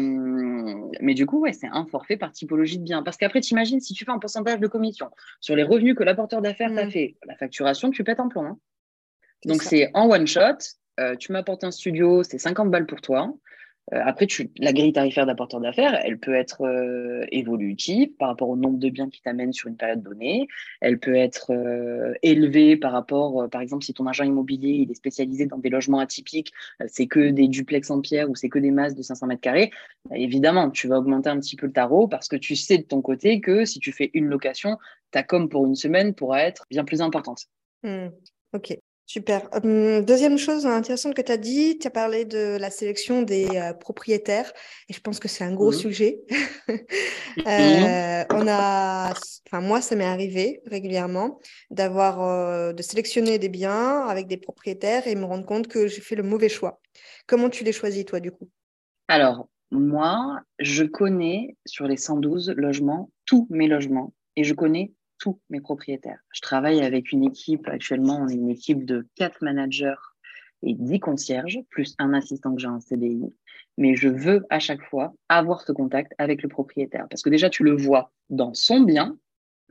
[1.01, 3.03] mais du coup, ouais, c'est un forfait par typologie de bien.
[3.03, 6.05] Parce qu'après, tu imagines, si tu fais un pourcentage de commission sur les revenus que
[6.05, 6.91] l'apporteur d'affaires t'a mm.
[6.93, 8.45] fait, la facturation, tu pètes un plomb.
[8.45, 8.59] Hein.
[9.45, 10.59] Donc, c'est en one shot.
[11.01, 13.35] Euh, tu m'apportes un studio, c'est 50 balles pour toi.
[13.93, 18.49] Euh, après, tu, la grille tarifaire d'apporteur d'affaires, elle peut être euh, évolutive par rapport
[18.49, 20.47] au nombre de biens qui t'amènent sur une période donnée.
[20.81, 24.95] Elle peut être euh, élevée par rapport, par exemple, si ton agent immobilier il est
[24.95, 26.53] spécialisé dans des logements atypiques,
[26.87, 29.71] c'est que des duplex en pierre ou c'est que des masses de 500 mètres carrés.
[30.09, 32.85] Bah, évidemment, tu vas augmenter un petit peu le tarot parce que tu sais de
[32.85, 34.79] ton côté que si tu fais une location,
[35.11, 37.47] ta com pour une semaine pourra être bien plus importante.
[37.83, 38.09] Mmh.
[38.55, 38.79] Ok.
[39.13, 39.47] Super.
[39.63, 43.47] Hum, deuxième chose intéressante que tu as dit, tu as parlé de la sélection des
[43.57, 44.51] euh, propriétaires
[44.89, 45.75] et je pense que c'est un gros mmh.
[45.75, 46.23] sujet.
[46.67, 46.73] Mmh.
[47.47, 49.13] euh, on a,
[49.47, 55.07] enfin moi ça m'est arrivé régulièrement d'avoir euh, de sélectionner des biens avec des propriétaires
[55.07, 56.81] et me rendre compte que j'ai fait le mauvais choix.
[57.27, 58.49] Comment tu les choisis toi du coup?
[59.09, 65.39] Alors moi, je connais sur les 112 logements tous mes logements et je connais tous
[65.51, 66.19] mes propriétaires.
[66.33, 69.95] Je travaille avec une équipe, actuellement, on est une équipe de quatre managers
[70.65, 73.33] et dix concierges, plus un assistant que j'ai en CDI.
[73.79, 77.07] Mais je veux à chaque fois avoir ce contact avec le propriétaire.
[77.09, 79.17] Parce que déjà, tu le vois dans son bien,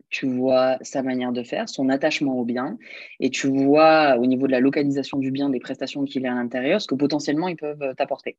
[0.10, 2.78] tu vois sa manière de faire, son attachement au bien,
[3.20, 6.36] et tu vois au niveau de la localisation du bien, des prestations qu'il a à
[6.36, 8.38] l'intérieur, ce que potentiellement ils peuvent t'apporter.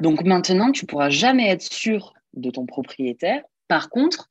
[0.00, 3.42] Donc maintenant, tu pourras jamais être sûr de ton propriétaire.
[3.66, 4.28] Par contre,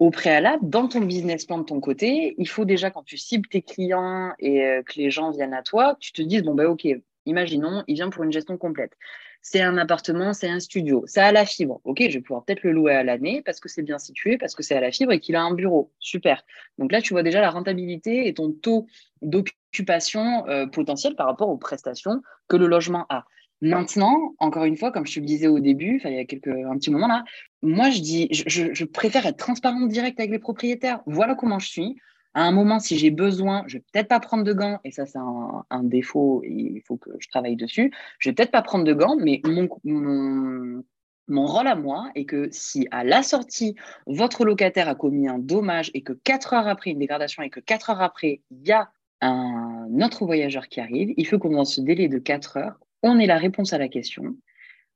[0.00, 3.46] au préalable, dans ton business plan de ton côté, il faut déjà, quand tu cibles
[3.46, 6.66] tes clients et euh, que les gens viennent à toi, tu te dises, bon, ben,
[6.66, 6.88] OK,
[7.26, 8.96] imaginons, il vient pour une gestion complète.
[9.42, 11.82] C'est un appartement, c'est un studio, ça a la fibre.
[11.84, 14.54] OK, je vais pouvoir peut-être le louer à l'année parce que c'est bien situé, parce
[14.54, 15.92] que c'est à la fibre et qu'il a un bureau.
[15.98, 16.44] Super.
[16.78, 18.86] Donc là, tu vois déjà la rentabilité et ton taux
[19.20, 23.26] d'occupation euh, potentiel par rapport aux prestations que le logement a.
[23.62, 26.48] Maintenant, encore une fois, comme je te le disais au début, il y a quelques,
[26.48, 27.24] un petit moment là,
[27.62, 31.00] moi je dis, je, préfère être transparente direct avec les propriétaires.
[31.06, 31.96] Voilà comment je suis.
[32.32, 35.04] À un moment, si j'ai besoin, je vais peut-être pas prendre de gants, et ça
[35.04, 37.92] c'est un, défaut, il faut que je travaille dessus.
[38.18, 40.82] Je vais peut-être pas prendre de gants, mais mon, mon,
[41.28, 43.74] mon rôle à moi est que si à la sortie,
[44.06, 47.60] votre locataire a commis un dommage et que quatre heures après, une dégradation, et que
[47.60, 51.64] quatre heures après, il y a un autre voyageur qui arrive, il faut qu'on dans
[51.64, 54.36] ce délai de quatre heures, on est la réponse à la question,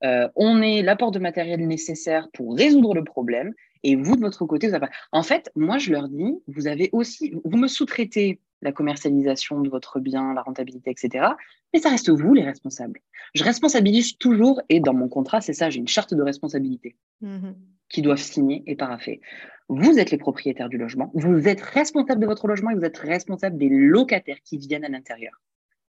[0.04, 4.46] euh, on est l'apport de matériel nécessaire pour résoudre le problème, et vous, de votre
[4.46, 4.86] côté, vous avez...
[5.12, 9.68] En fait, moi, je leur dis, vous avez aussi, vous me sous-traitez la commercialisation de
[9.68, 11.26] votre bien, la rentabilité, etc.
[11.72, 13.00] Mais ça reste vous les responsables.
[13.34, 17.52] Je responsabilise toujours, et dans mon contrat, c'est ça, j'ai une charte de responsabilité mmh
[17.90, 19.20] qui doivent signer et paraffer.
[19.68, 22.98] Vous êtes les propriétaires du logement, vous êtes responsable de votre logement et vous êtes
[22.98, 25.40] responsable des locataires qui viennent à l'intérieur.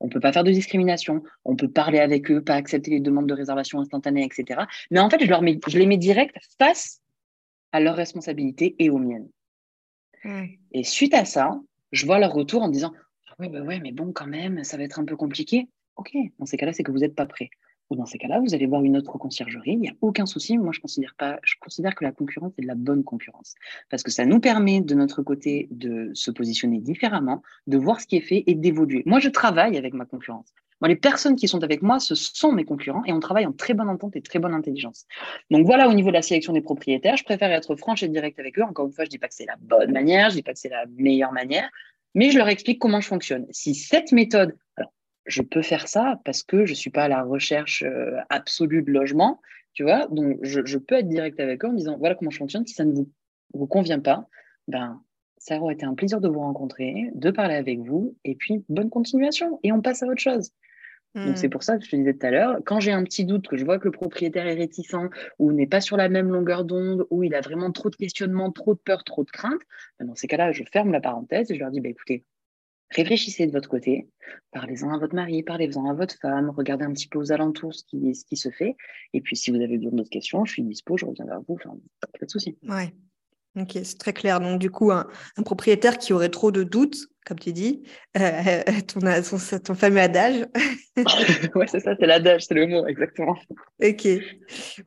[0.03, 3.01] On ne peut pas faire de discrimination, on peut parler avec eux, pas accepter les
[3.01, 4.63] demandes de réservation instantanée, etc.
[4.91, 7.01] Mais en fait, je, leur mets, je les mets direct face
[7.71, 9.29] à leurs responsabilités et aux miennes.
[10.73, 11.61] Et suite à ça,
[11.93, 12.93] je vois leur retour en disant
[13.29, 15.69] ah Oui, bah ouais, mais bon, quand même, ça va être un peu compliqué.
[15.95, 17.51] Ok, dans ces cas-là, c'est que vous n'êtes pas prêt
[17.97, 19.73] dans ces cas-là, vous allez voir une autre conciergerie.
[19.73, 20.59] Il n'y a aucun souci.
[20.59, 23.55] Moi, je considère pas, je considère que la concurrence est de la bonne concurrence
[23.91, 28.07] parce que ça nous permet de notre côté de se positionner différemment, de voir ce
[28.07, 29.03] qui est fait et d'évoluer.
[29.07, 30.53] Moi, je travaille avec ma concurrence.
[30.81, 33.53] Moi, les personnes qui sont avec moi, ce sont mes concurrents et on travaille en
[33.53, 35.07] très bonne entente et très bonne intelligence.
[35.49, 38.39] Donc voilà, au niveau de la sélection des propriétaires, je préfère être franche et direct
[38.41, 38.63] avec eux.
[38.63, 40.59] Encore une fois, je dis pas que c'est la bonne manière, je dis pas que
[40.59, 41.71] c'est la meilleure manière,
[42.17, 43.47] mais je leur explique comment je fonctionne.
[43.51, 44.57] Si cette méthode,
[45.27, 48.83] je peux faire ça parce que je ne suis pas à la recherche euh, absolue
[48.83, 49.41] de logement,
[49.73, 50.07] tu vois?
[50.09, 52.67] Donc, je, peux être direct avec eux en disant voilà comment je fonctionne.
[52.67, 52.93] Si ça ne
[53.55, 54.29] vous, convient pas,
[54.69, 55.01] ben,
[55.39, 58.91] ça aurait été un plaisir de vous rencontrer, de parler avec vous, et puis bonne
[58.91, 59.59] continuation.
[59.63, 60.51] Et on passe à autre chose.
[61.15, 61.51] Donc, c'est hmm.
[61.51, 63.59] pour ça que je te disais tout à l'heure, quand j'ai un petit doute, que
[63.59, 67.07] je vois que le propriétaire est réticent ou n'est pas sur la même longueur d'onde,
[67.11, 69.61] ou il a vraiment trop de questionnements, trop de peur, trop de crainte,
[69.99, 72.25] ben, dans ces cas-là, je ferme la parenthèse et je leur dis bah, écoutez,
[72.95, 74.09] réfléchissez de votre côté,
[74.53, 77.85] parlez-en à votre mari, parlez-en à votre femme, regardez un petit peu aux alentours ce
[77.85, 78.77] qui, ce qui se fait.
[79.13, 81.55] Et puis, si vous avez besoin d'autres questions, je suis dispo, je reviens vers vous,
[81.55, 82.57] enfin, pas de souci.
[82.69, 82.93] Ouais.
[83.59, 84.41] Ok, c'est très clair.
[84.41, 85.07] Donc, du coup, un,
[85.45, 87.83] propriétaire qui aurait trop de doutes, comme tu dis,
[88.17, 89.01] euh, ton,
[89.63, 90.47] ton, fameux adage.
[91.55, 93.37] ouais, c'est ça, c'est l'adage, c'est le mot, exactement.
[93.83, 94.05] Ok.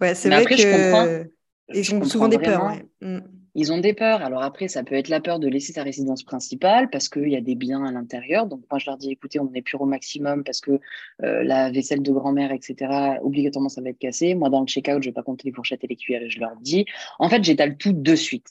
[0.01, 1.29] Ouais, c'est vrai que.
[1.73, 2.63] Ils ont souvent des peurs.
[2.65, 3.21] Ouais.
[3.57, 4.21] Ils ont des peurs.
[4.21, 7.37] Alors après, ça peut être la peur de laisser sa résidence principale parce qu'il y
[7.37, 8.47] a des biens à l'intérieur.
[8.47, 10.79] Donc moi, je leur dis, écoutez, on est pur au maximum parce que
[11.23, 14.35] euh, la vaisselle de grand-mère, etc., obligatoirement, ça va être cassé.
[14.35, 16.57] Moi, dans le check-out, je vais pas compter les fourchettes et les cuillères je leur
[16.57, 16.85] dis.
[17.17, 18.49] En fait, j'étale tout de suite.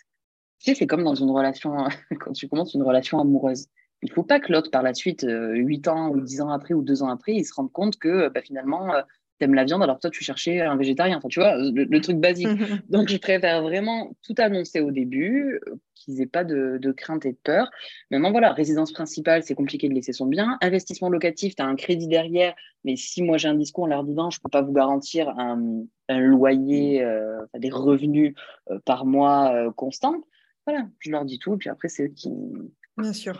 [0.58, 1.76] Tu sais, c'est comme dans une relation,
[2.20, 3.66] quand tu commences une relation amoureuse.
[4.00, 6.72] Il faut pas que l'autre, par la suite, euh, huit ans ou dix ans après
[6.72, 9.02] ou deux ans après, il se rende compte que bah, finalement, euh,
[9.44, 11.18] t'aimes la viande, alors toi, tu cherchais un végétarien.
[11.18, 12.48] Enfin, tu vois, le, truc basique.
[12.88, 17.33] Donc, je préfère vraiment tout annoncer au début, euh, qu'ils n'aient pas de, crainte et
[17.33, 17.70] de peur.
[18.11, 20.57] Maintenant, voilà, résidence principale, c'est compliqué de laisser son bien.
[20.62, 22.54] Investissement locatif, tu as un crédit derrière,
[22.85, 25.28] mais si moi j'ai un discours en leur disant, je ne peux pas vous garantir
[25.38, 28.35] un, loyer, euh, des revenus
[28.70, 30.22] euh, par mois constants,
[30.66, 32.33] voilà, je leur dis tout, puis après, c'est eux qui,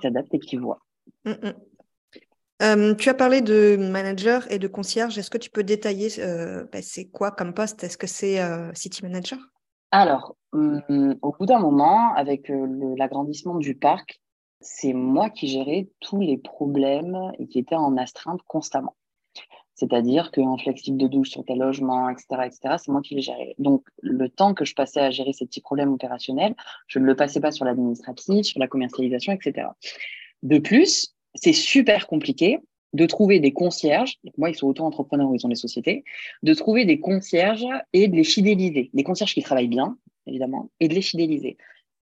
[0.03, 0.81] s'adaptent et qui voient.
[1.25, 1.55] Mm, mm.
[2.63, 5.19] Euh, tu as parlé de manager et de concierge.
[5.19, 7.83] Est-ce que tu peux détailler euh, ben, c'est quoi comme poste?
[7.83, 9.39] Est-ce que c'est euh, city manager?
[9.91, 12.51] Alors, hum, au bout d'un moment, avec
[12.97, 14.21] l'agrandissement du parc,
[14.61, 18.97] c'est moi qui gérais tous les problèmes et qui étaient en astreinte constamment.
[19.75, 23.55] C'est-à-dire qu'en flexible de douche sur tes logements, etc., etc., c'est moi qui les gérais.
[23.59, 26.55] Donc, le temps que je passais à gérer ces petits problèmes opérationnels,
[26.87, 29.69] je ne le passais pas sur l'administratif, sur la commercialisation, etc.
[30.45, 32.59] De plus, c'est super compliqué
[32.93, 36.05] de trouver des concierges, moi ils sont auto-entrepreneurs ou ils ont des sociétés,
[36.43, 38.91] de trouver des concierges et de les fidéliser.
[38.95, 41.57] Des concierges qui travaillent bien, évidemment, et de les fidéliser.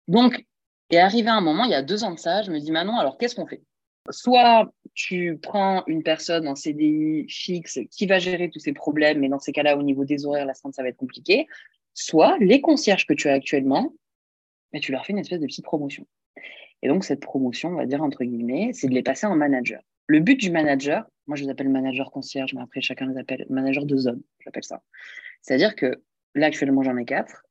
[0.08, 0.44] Donc,
[0.90, 2.98] est arrivé un moment, il y a deux ans de ça, je me dis, Manon,
[2.98, 3.62] alors qu'est-ce qu'on fait?
[4.10, 9.28] Soit tu prends une personne en CDI fixe qui va gérer tous ces problèmes, mais
[9.28, 11.46] dans ces cas-là, au niveau des horaires, la ça va être compliqué.
[11.94, 13.92] Soit les concierges que tu as actuellement,
[14.72, 16.06] mais tu leur fais une espèce de petite promotion.
[16.82, 19.80] Et donc, cette promotion, on va dire entre guillemets, c'est de les passer en manager.
[20.06, 23.46] Le but du manager, moi je les appelle manager concierge, mais après chacun les appelle
[23.48, 24.82] manager de zone, j'appelle ça.
[25.42, 26.02] C'est-à-dire que
[26.34, 27.44] là, actuellement, j'en ai quatre.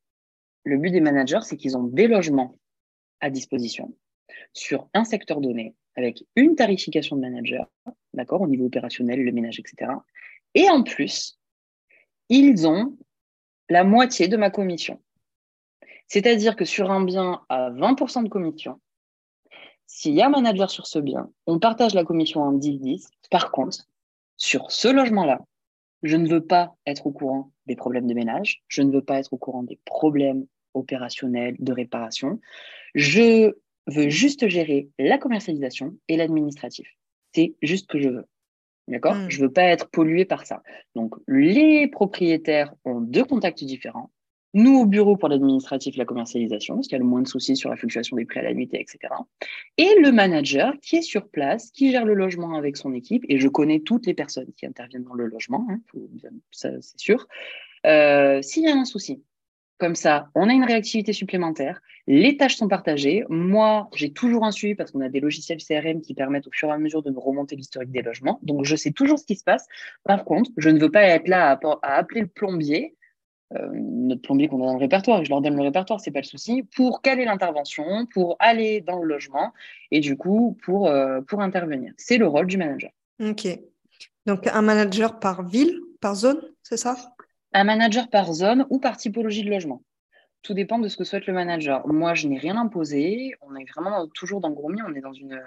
[0.64, 2.58] le but des managers, c'est qu'ils ont des logements
[3.20, 3.96] à disposition
[4.54, 7.70] sur un secteur donné, avec une tarification de manager,
[8.14, 9.92] d'accord, au niveau opérationnel, le ménage, etc.
[10.54, 11.40] Et en plus,
[12.30, 12.98] ils ont
[13.70, 15.02] la moitié de ma commission.
[16.08, 18.80] C'est-à-dire que sur un bien à 20% de commission,
[19.94, 23.10] s'il y a un manager sur ce bien, on partage la commission en 10-10.
[23.30, 23.90] Par contre,
[24.38, 25.42] sur ce logement-là,
[26.02, 29.20] je ne veux pas être au courant des problèmes de ménage, je ne veux pas
[29.20, 32.40] être au courant des problèmes opérationnels de réparation.
[32.96, 33.54] Je
[33.88, 36.88] veux juste gérer la commercialisation et l'administratif.
[37.36, 38.26] C'est juste ce que je veux.
[38.88, 39.16] D'accord?
[39.16, 39.30] Hmm.
[39.30, 40.64] Je ne veux pas être pollué par ça.
[40.96, 44.10] Donc, les propriétaires ont deux contacts différents.
[44.54, 47.56] Nous, au bureau pour l'administratif, la commercialisation, parce qu'il y a le moins de soucis
[47.56, 49.14] sur la fluctuation des prix à la nuitée, etc.
[49.78, 53.24] Et le manager qui est sur place, qui gère le logement avec son équipe.
[53.30, 55.80] Et je connais toutes les personnes qui interviennent dans le logement, hein,
[56.52, 57.28] c'est sûr.
[57.86, 59.24] Euh, s'il y a un souci,
[59.82, 61.82] comme ça, on a une réactivité supplémentaire.
[62.06, 63.24] Les tâches sont partagées.
[63.30, 66.70] Moi, j'ai toujours un suivi parce qu'on a des logiciels CRM qui permettent au fur
[66.70, 68.40] et à mesure de nous remonter l'historique des logements.
[68.44, 69.66] Donc, je sais toujours ce qui se passe.
[70.04, 72.96] Par contre, je ne veux pas être là à, appeler le plombier,
[73.74, 76.26] notre plombier qu'on a dans le répertoire, je leur donne le répertoire, c'est pas le
[76.26, 79.52] souci, pour caler l'intervention, pour aller dans le logement
[79.92, 81.94] et du coup, pour, euh, pour intervenir.
[81.98, 82.92] C'est le rôle du manager.
[83.20, 83.48] Ok.
[84.26, 86.96] Donc, un manager par ville, par zone, c'est ça?
[87.54, 89.82] Un manager par zone ou par typologie de logement.
[90.44, 91.86] Tout dépend de ce que souhaite le manager.
[91.88, 93.34] Moi, je n'ai rien imposé.
[93.42, 95.40] On est vraiment toujours dans Gourmi, on est dans une,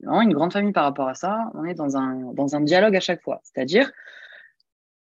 [0.00, 1.50] une grande famille par rapport à ça.
[1.54, 3.40] On est dans un, dans un dialogue à chaque fois.
[3.42, 3.90] C'est-à-dire,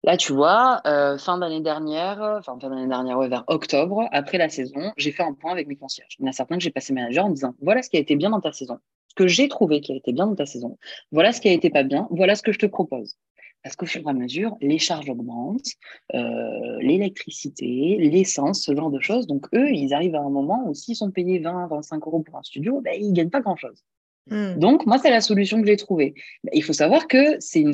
[0.04, 4.38] là, tu vois, euh, fin d'année dernière, enfin fin d'année dernière, ouais, vers octobre, après
[4.38, 6.16] la saison, j'ai fait un point avec mes concierges.
[6.20, 8.00] Il y en a certains que j'ai passé manager en disant voilà ce qui a
[8.00, 8.80] été bien dans ta saison,
[9.10, 10.78] ce que j'ai trouvé qui a été bien dans ta saison,
[11.12, 13.18] voilà ce qui a été pas bien, voilà ce que je te propose.
[13.64, 15.74] Parce qu'au fur et à mesure, les charges augmentent,
[16.14, 19.28] euh, l'électricité, l'essence, ce genre de choses.
[19.28, 22.38] Donc, eux, ils arrivent à un moment où s'ils sont payés 20, 25 euros pour
[22.38, 23.84] un studio, ben, ils ne gagnent pas grand-chose.
[24.30, 24.60] Hmm.
[24.60, 26.14] Donc, moi, c'est la solution que j'ai trouvée.
[26.54, 27.74] Il faut savoir que c'est une,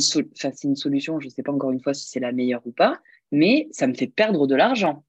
[0.64, 3.00] une solution, je ne sais pas encore une fois si c'est la meilleure ou pas,
[3.32, 5.04] mais ça me fait perdre de l'argent.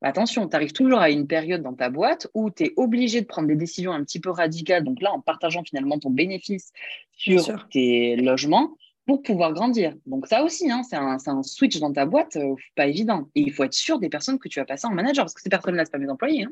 [0.00, 3.26] Attention, tu arrives toujours à une période dans ta boîte où tu es obligé de
[3.26, 4.84] prendre des décisions un petit peu radicales.
[4.84, 6.72] Donc là, en partageant finalement ton bénéfice
[7.10, 8.76] sur tes logements,
[9.08, 9.94] pour pouvoir grandir.
[10.04, 13.26] Donc ça aussi, hein, c'est un, switch dans ta boîte, euh, pas évident.
[13.34, 15.40] Et il faut être sûr des personnes que tu vas passer en manager, parce que
[15.40, 16.44] ces personnes-là, ce pas mes employés.
[16.44, 16.50] Hein.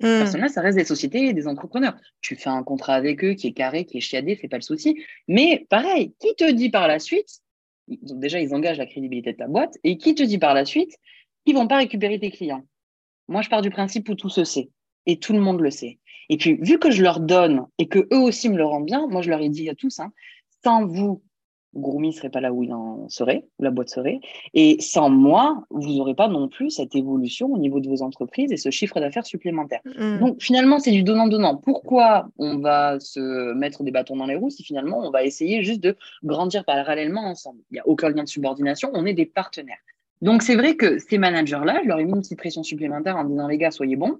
[0.00, 0.18] Ces hmm.
[0.18, 1.96] personnes-là, ça reste des sociétés et des entrepreneurs.
[2.20, 4.62] Tu fais un contrat avec eux qui est carré, qui est chiadé, c'est pas le
[4.62, 5.02] souci.
[5.26, 7.40] Mais pareil, qui te dit par la suite,
[7.88, 10.64] donc déjà, ils engagent la crédibilité de ta boîte, et qui te dit par la
[10.64, 10.96] suite
[11.44, 12.66] qu'ils vont pas récupérer tes clients
[13.28, 14.70] Moi, je pars du principe où tout se sait,
[15.06, 15.98] et tout le monde le sait.
[16.28, 19.06] Et puis, vu que je leur donne et que eux aussi me le rendent bien,
[19.06, 20.12] moi, je leur ai dit à tous, hein,
[20.64, 21.22] sans vous,
[21.74, 24.20] Groumi ne serait pas là où il en serait, où la boîte serait.
[24.54, 28.52] Et sans moi, vous n'aurez pas non plus cette évolution au niveau de vos entreprises
[28.52, 29.80] et ce chiffre d'affaires supplémentaire.
[29.98, 30.18] Mm.
[30.18, 31.56] Donc finalement, c'est du donnant-donnant.
[31.56, 35.62] Pourquoi on va se mettre des bâtons dans les roues si finalement on va essayer
[35.62, 37.60] juste de grandir parallèlement ensemble?
[37.70, 39.76] Il n'y a aucun lien de subordination, on est des partenaires.
[40.22, 43.24] Donc c'est vrai que ces managers-là, je leur ai mis une petite pression supplémentaire en
[43.24, 44.18] disant les gars, soyez bons,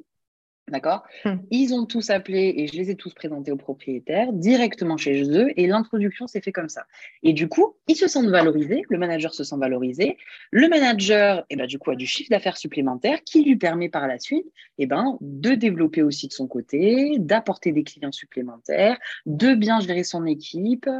[0.68, 1.36] D'accord hmm.
[1.52, 5.52] Ils ont tous appelé et je les ai tous présentés aux propriétaires directement chez eux
[5.56, 6.86] et l'introduction s'est fait comme ça.
[7.22, 10.16] Et du coup, ils se sentent valorisés, le manager se sent valorisé,
[10.50, 14.08] le manager eh ben, du coup, a du chiffre d'affaires supplémentaire qui lui permet par
[14.08, 14.46] la suite
[14.78, 20.02] eh ben, de développer aussi de son côté, d'apporter des clients supplémentaires, de bien gérer
[20.02, 20.90] son équipe.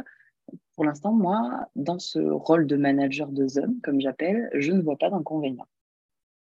[0.75, 4.97] Pour l'instant, moi, dans ce rôle de manager de zone, comme j'appelle, je ne vois
[4.97, 5.67] pas d'inconvénient.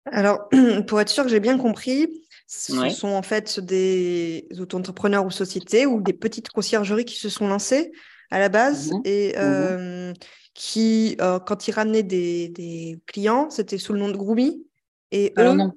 [0.06, 0.48] Alors,
[0.86, 2.08] pour être sûr que j'ai bien compris,
[2.46, 7.48] ce sont en fait des auto-entrepreneurs ou sociétés ou des petites conciergeries qui se sont
[7.48, 7.92] lancées
[8.30, 10.12] à la base mmh et mmh euh,
[10.52, 14.66] qui, euh, quand ils ramenaient des, clients, c'était sous le nom de Groomy.
[15.12, 15.72] Et Alors non.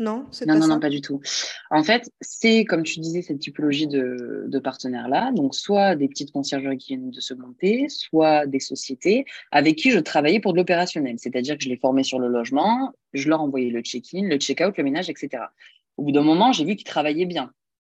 [0.00, 0.74] Non, c'est non, pas non, ça.
[0.74, 1.20] non, pas du tout.
[1.70, 6.30] En fait, c'est comme tu disais cette typologie de, de partenaires-là, donc soit des petites
[6.30, 10.58] conciergeries qui viennent de se monter, soit des sociétés avec qui je travaillais pour de
[10.58, 14.36] l'opérationnel, c'est-à-dire que je les formais sur le logement, je leur envoyais le check-in, le
[14.36, 15.42] check-out, le ménage, etc.
[15.96, 17.52] Au bout d'un moment, j'ai vu qu'ils travaillaient bien.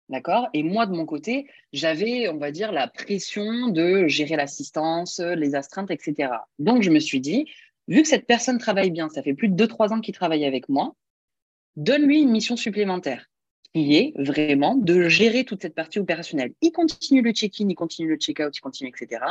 [0.10, 0.50] D'accord?
[0.54, 5.56] Et moi, de mon côté, j'avais, on va dire, la pression de gérer l'assistance, les
[5.56, 6.34] astreintes, etc.
[6.60, 7.46] Donc, je me suis dit,
[7.88, 10.67] vu que cette personne travaille bien, ça fait plus de 2-3 ans qu'il travaille avec
[10.67, 10.94] moi,
[11.76, 13.30] donne-lui une mission supplémentaire
[13.74, 16.54] qui est vraiment de gérer toute cette partie opérationnelle.
[16.62, 19.24] Il continue le check-in, il continue le check-out, il continue, etc.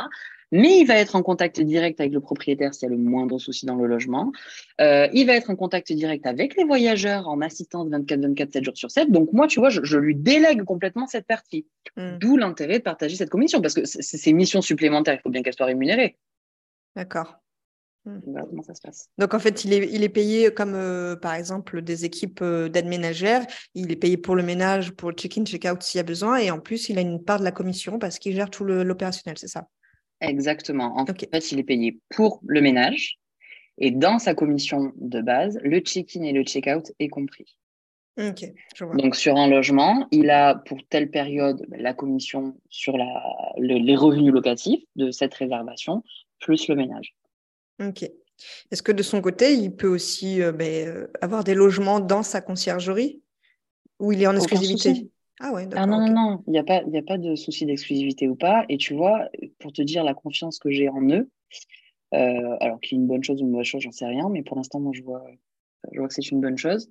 [0.51, 3.39] Mais il va être en contact direct avec le propriétaire s'il y a le moindre
[3.39, 4.33] souci dans le logement.
[4.81, 8.77] Euh, il va être en contact direct avec les voyageurs en assistance 24-24, 7 jours
[8.77, 9.11] sur 7.
[9.11, 11.65] Donc moi, tu vois, je, lui délègue complètement cette partie.
[11.95, 12.17] Hmm.
[12.19, 15.55] D'où l'intérêt de partager cette commission, parce que ces missions supplémentaires, il faut bien qu'elles
[15.55, 16.17] soient rémunérées.
[16.97, 17.42] D'accord.
[18.05, 18.19] Hmm.
[18.25, 19.09] Voilà comment ça se passe.
[19.17, 22.67] Donc en fait, il est, il est payé comme euh, par exemple des équipes euh,
[22.67, 23.45] d'aide ménagère.
[23.75, 26.37] Il est payé pour le ménage, pour le check-in, check-out s'il y a besoin.
[26.37, 29.37] Et en plus, il a une part de la commission parce qu'il gère tout l'opérationnel,
[29.37, 29.67] c'est ça?
[30.19, 30.97] Exactement.
[30.97, 33.19] En fait, il est payé pour le ménage.
[33.77, 37.57] Et dans sa commission de base, le check-in et le check-out est compris.
[38.15, 43.23] Donc sur un logement, il a pour telle période la commission sur la,
[43.57, 46.03] les revenus locatifs de cette réservation,
[46.39, 47.15] plus le ménage.
[47.79, 48.03] Ok.
[48.71, 52.23] Est-ce que de son côté, il peut aussi euh, ben, euh, avoir des logements dans
[52.23, 53.21] sa conciergerie
[53.99, 55.09] ou il est en exclusivité
[55.39, 58.35] Ah ouais, Ah non, non, il n'y a, pas, a pas de souci d'exclusivité ou
[58.35, 58.65] pas.
[58.69, 61.29] Et tu vois, pour te dire la confiance que j'ai en eux,
[62.13, 64.43] euh, alors qu'il y une bonne chose ou une mauvaise chose, j'en sais rien, mais
[64.43, 65.25] pour l'instant, moi, je vois,
[65.91, 66.89] je vois que c'est une bonne chose.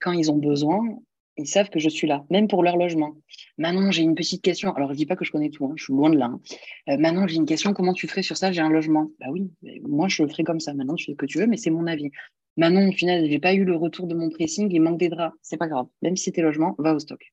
[0.00, 0.98] Quand ils ont besoin,
[1.38, 3.14] ils savent que je suis là, même pour leur logement.
[3.56, 4.74] Manon, j'ai une petite question.
[4.74, 6.26] Alors, je dis pas que je connais tout, hein, je suis loin de là.
[6.26, 6.40] Hein.
[6.88, 7.72] Euh, Manon, j'ai une question.
[7.72, 8.52] Comment tu ferais sur ça?
[8.52, 9.10] J'ai un logement.
[9.20, 9.50] Bah oui,
[9.82, 10.74] moi, je le ferais comme ça.
[10.74, 12.10] Maintenant, tu fais ce que tu veux, mais c'est mon avis.
[12.56, 15.36] Manon, au final, j'ai pas eu le retour de mon pressing, il manque des draps.
[15.42, 15.86] C'est pas grave.
[16.02, 17.32] Même si c'était logement, va au stock.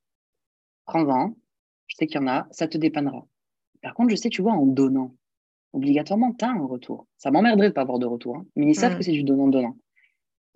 [0.86, 1.36] Prends-en.
[1.88, 3.28] Je sais qu'il y en a, ça te dépannera.
[3.82, 5.16] Par contre, je sais, tu vois, en donnant,
[5.74, 7.08] obligatoirement, tu as un retour.
[7.18, 8.46] Ça m'emmerderait de pas avoir de retour, hein.
[8.56, 8.98] mais ils savent mmh.
[8.98, 9.76] que c'est du donnant-donnant.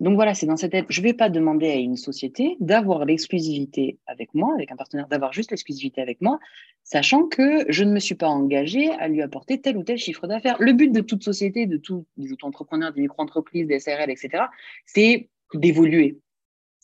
[0.00, 0.86] Donc voilà, c'est dans cette tête.
[0.88, 5.06] Je ne vais pas demander à une société d'avoir l'exclusivité avec moi, avec un partenaire,
[5.08, 6.40] d'avoir juste l'exclusivité avec moi,
[6.84, 10.26] sachant que je ne me suis pas engagée à lui apporter tel ou tel chiffre
[10.26, 10.56] d'affaires.
[10.58, 14.44] Le but de toute société, de tous les auto-entrepreneurs, des micro-entreprises, des SRL, etc.,
[14.86, 16.18] c'est d'évoluer,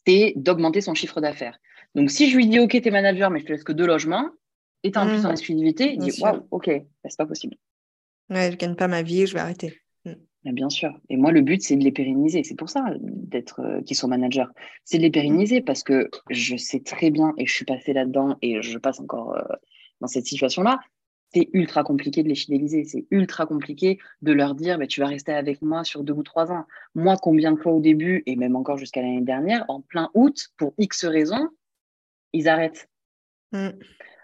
[0.07, 1.59] c'est d'augmenter son chiffre d'affaires.
[1.95, 3.87] Donc si je lui dis, OK, tu es manager, mais je te laisse que deux
[3.87, 4.29] logements,
[4.83, 7.57] et tu en plus en exclusivité, il dit, waouh, OK, bah, c'est pas possible.
[8.29, 9.81] Ouais, je gagne pas ma vie, je vais arrêter.
[10.53, 10.99] Bien sûr.
[11.09, 12.45] Et moi, le but, c'est de les pérenniser.
[12.45, 14.47] C'est pour ça d'être euh, qu'ils soient managers.
[14.85, 18.37] C'est de les pérenniser parce que je sais très bien, et je suis passée là-dedans,
[18.43, 19.43] et je passe encore euh,
[20.01, 20.79] dans cette situation-là,
[21.35, 22.85] c'est ultra compliqué de les fidéliser.
[22.85, 26.23] C'est ultra compliqué de leur dire bah, tu vas rester avec moi sur deux ou
[26.23, 26.65] trois ans.
[26.95, 30.49] Moi, combien de fois au début, et même encore jusqu'à l'année dernière, en plein août,
[30.57, 31.49] pour X raisons,
[32.33, 32.89] ils arrêtent.
[33.53, 33.71] Mm.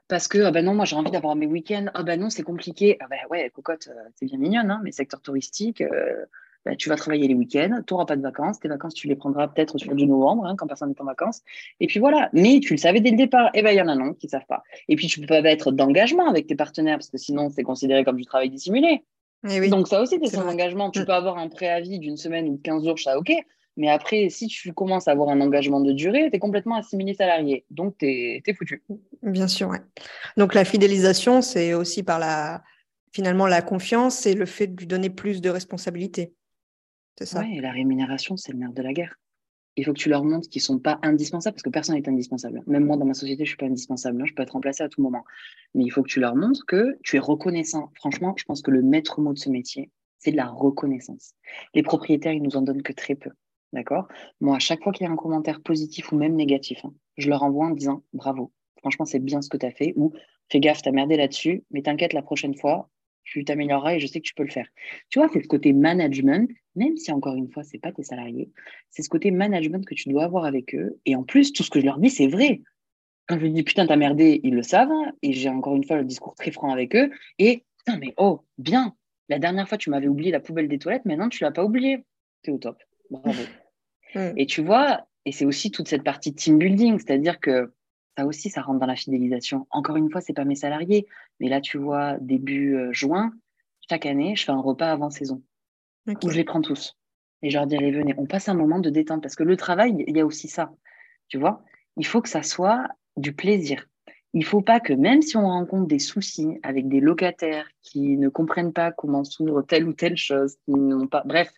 [0.08, 1.86] Parce que, ah ben non, moi j'ai envie d'avoir mes week-ends.
[1.94, 2.96] Ah ben non, c'est compliqué.
[3.00, 6.26] Ah ben ouais, cocotte, euh, c'est bien mignonne, hein, mais secteur touristique, euh,
[6.64, 8.60] ben, tu vas travailler les week-ends, tu n'auras pas de vacances.
[8.60, 11.42] Tes vacances, tu les prendras peut-être sur du novembre, hein, quand personne n'est en vacances.
[11.80, 12.30] Et puis voilà.
[12.32, 13.46] Mais tu le savais dès le départ.
[13.54, 14.62] Et eh ben il y en a non qui ne savent pas.
[14.88, 18.04] Et puis tu peux pas être d'engagement avec tes partenaires, parce que sinon, c'est considéré
[18.04, 19.04] comme du travail dissimulé.
[19.48, 20.90] Eh Donc ça aussi, c'est un engagement.
[20.90, 21.06] Tu mm.
[21.06, 23.32] peux avoir un préavis d'une semaine ou de 15 jours, ça ok.
[23.76, 27.14] Mais après, si tu commences à avoir un engagement de durée, tu es complètement assimilé
[27.14, 27.64] salarié.
[27.70, 28.82] Donc, tu es, foutu.
[29.22, 29.78] Bien sûr, oui.
[30.36, 32.62] Donc, la fidélisation, c'est aussi par la,
[33.12, 36.34] finalement, la confiance et le fait de lui donner plus de responsabilités.
[37.18, 39.18] C'est ça Oui, et la rémunération, c'est le nerf de la guerre.
[39.76, 42.06] Il faut que tu leur montres qu'ils ne sont pas indispensables, parce que personne n'est
[42.06, 42.62] indispensable.
[42.66, 44.20] Même moi, dans ma société, je ne suis pas indispensable.
[44.20, 44.26] Hein.
[44.26, 45.24] Je peux être remplacé à tout moment.
[45.74, 47.90] Mais il faut que tu leur montres que tu es reconnaissant.
[47.94, 51.32] Franchement, je pense que le maître mot de ce métier, c'est de la reconnaissance.
[51.74, 53.30] Les propriétaires, ils nous en donnent que très peu.
[53.72, 54.06] D'accord?
[54.40, 57.28] Moi, à chaque fois qu'il y a un commentaire positif ou même négatif, hein, je
[57.28, 58.52] leur envoie en disant bravo.
[58.78, 59.94] Franchement, c'est bien ce que tu as fait.
[59.96, 60.12] Ou
[60.50, 62.90] fais gaffe, tu as merdé là-dessus, mais t'inquiète, la prochaine fois,
[63.24, 64.66] tu t'amélioreras et je sais que tu peux le faire.
[65.08, 68.02] Tu vois, c'est ce côté management, même si encore une fois, ce n'est pas tes
[68.02, 68.50] salariés,
[68.90, 70.98] c'est ce côté management que tu dois avoir avec eux.
[71.06, 72.62] Et en plus, tout ce que je leur dis, c'est vrai.
[73.28, 74.90] Quand je dis putain, t'as merdé, ils le savent.
[75.22, 77.10] Et j'ai encore une fois le discours très franc avec eux.
[77.38, 78.94] Et putain, mais oh, bien.
[79.28, 82.04] La dernière fois, tu m'avais oublié la poubelle des toilettes, maintenant, tu l'as pas oublié.
[82.42, 82.82] Tu es au top.
[83.08, 83.40] Bravo.
[84.14, 84.32] Mm.
[84.36, 87.72] Et tu vois, et c'est aussi toute cette partie team building, c'est-à-dire que
[88.16, 89.66] ça aussi, ça rentre dans la fidélisation.
[89.70, 91.06] Encore une fois, c'est pas mes salariés,
[91.40, 93.32] mais là, tu vois, début euh, juin,
[93.88, 95.42] chaque année, je fais un repas avant saison
[96.06, 96.96] où je les prends tous.
[97.42, 99.56] Et je leur dis, allez, venez, on passe un moment de détente parce que le
[99.56, 100.72] travail, il y a aussi ça.
[101.28, 101.62] Tu vois,
[101.96, 103.86] il faut que ça soit du plaisir.
[104.34, 108.28] Il faut pas que, même si on rencontre des soucis avec des locataires qui ne
[108.28, 111.52] comprennent pas comment s'ouvre telle ou telle chose, qui n'ont pas, bref,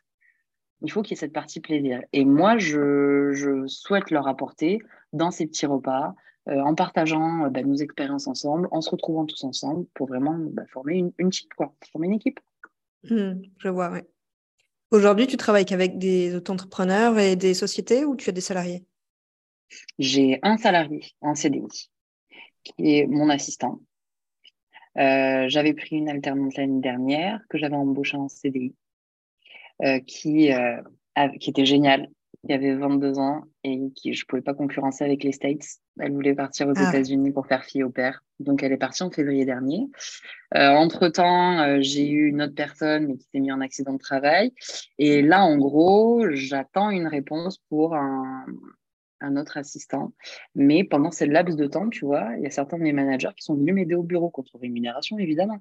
[0.84, 2.02] il faut qu'il y ait cette partie plaisir.
[2.12, 4.78] Et moi, je, souhaite leur apporter
[5.12, 6.14] dans ces petits repas,
[6.48, 10.36] euh, en partageant euh, bah, nos expériences ensemble, en se retrouvant tous ensemble pour vraiment
[10.38, 12.38] bah, former une, une quoi, former une équipe.
[13.10, 14.00] Mmh, je vois, oui.
[14.90, 18.84] Aujourd'hui, tu travailles qu'avec des auto-entrepreneurs et des sociétés ou tu as des salariés?
[19.98, 21.90] J'ai un salarié en CDI
[22.62, 23.80] qui est mon assistant.
[24.98, 28.74] Euh, j'avais pris une alternante l'année dernière que j'avais embauché en CDI.
[29.82, 30.80] Euh, qui, euh,
[31.40, 32.08] qui était géniale,
[32.46, 35.64] qui avait 22 ans et qui je pouvais pas concurrencer avec les States.
[35.98, 36.88] Elle voulait partir aux ah.
[36.90, 38.22] États-Unis pour faire fille au père.
[38.38, 39.88] Donc elle est partie en février dernier.
[40.54, 44.52] Euh, entre temps, j'ai eu une autre personne qui s'est mise en accident de travail.
[44.98, 48.46] Et là, en gros, j'attends une réponse pour un,
[49.20, 50.12] un, autre assistant.
[50.54, 53.30] Mais pendant ce laps de temps, tu vois, il y a certains de mes managers
[53.36, 55.60] qui sont venus m'aider au bureau contre rémunération, évidemment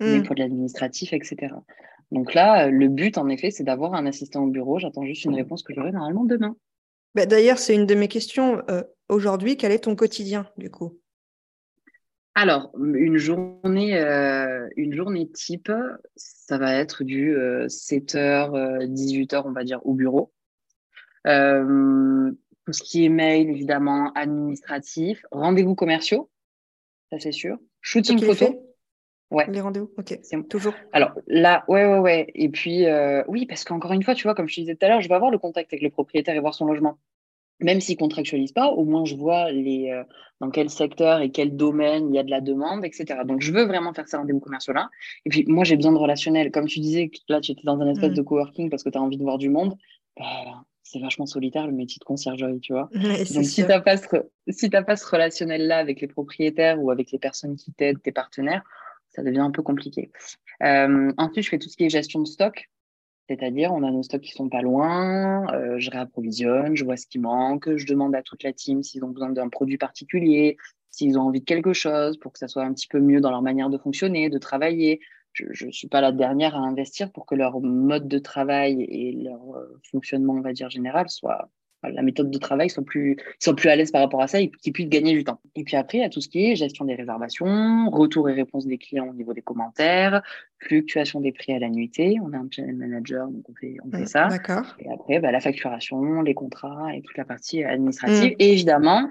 [0.00, 0.22] mais mmh.
[0.24, 1.54] pour l'administratif, etc.
[2.10, 4.78] Donc là, le but, en effet, c'est d'avoir un assistant au bureau.
[4.78, 6.56] J'attends juste une réponse que j'aurai normalement demain.
[7.14, 8.62] Bah, d'ailleurs, c'est une de mes questions.
[8.70, 10.98] Euh, aujourd'hui, quel est ton quotidien, du coup?
[12.34, 15.70] Alors, une journée, euh, une journée type,
[16.16, 17.36] ça va être du
[17.68, 20.32] 7h, 18h, on va dire, au bureau.
[21.24, 26.30] tout ce qui est mail, évidemment, administratif, rendez-vous commerciaux,
[27.10, 27.58] ça c'est sûr.
[27.82, 28.73] Shooting photo.
[29.34, 29.46] Ouais.
[29.50, 30.18] Les rendez-vous, ok.
[30.22, 30.74] C'est toujours.
[30.92, 32.30] Alors là, ouais, ouais, ouais.
[32.34, 34.86] Et puis, euh, oui, parce qu'encore une fois, tu vois, comme je te disais tout
[34.86, 36.98] à l'heure, je vais avoir le contact avec le propriétaire et voir son logement.
[37.60, 40.04] Même s'il ne contractualise pas, au moins je vois les, euh,
[40.40, 43.20] dans quel secteur et quel domaine il y a de la demande, etc.
[43.24, 44.88] Donc, je veux vraiment faire ces rendez-vous commerciaux-là.
[45.24, 46.50] Et puis, moi, j'ai besoin de relationnel.
[46.52, 48.14] Comme tu disais, là, tu étais dans un espace mm.
[48.14, 49.76] de coworking parce que tu as envie de voir du monde.
[50.16, 52.88] Bah, c'est vachement solitaire le métier de conciergerie, tu vois.
[52.94, 53.96] Donc, si tu n'as pas,
[54.48, 58.62] si pas ce relationnel-là avec les propriétaires ou avec les personnes qui t'aident, tes partenaires,
[59.14, 60.10] ça devient un peu compliqué.
[60.62, 62.70] Euh, ensuite, je fais tout ce qui est gestion de stock.
[63.28, 67.06] C'est-à-dire, on a nos stocks qui sont pas loin, euh, je réapprovisionne, je vois ce
[67.06, 70.58] qui manque, je demande à toute la team s'ils ont besoin d'un produit particulier,
[70.90, 73.30] s'ils ont envie de quelque chose pour que ça soit un petit peu mieux dans
[73.30, 75.00] leur manière de fonctionner, de travailler.
[75.32, 79.12] Je ne suis pas la dernière à investir pour que leur mode de travail et
[79.12, 81.48] leur euh, fonctionnement, on va dire, général soit,
[81.90, 84.50] la méthode de travail soit plus, soit plus à l'aise par rapport à ça et
[84.50, 85.40] qu'ils puissent gagner du temps.
[85.54, 88.32] Et puis après, il y a tout ce qui est gestion des réservations, retour et
[88.32, 90.22] réponse des clients au niveau des commentaires,
[90.58, 92.18] fluctuation des prix à la nuitée.
[92.22, 94.28] On a un channel manager, donc on fait, on fait ça.
[94.78, 98.32] Et après, bah, la facturation, les contrats et toute la partie administrative.
[98.32, 98.36] Mm.
[98.38, 99.10] Et évidemment,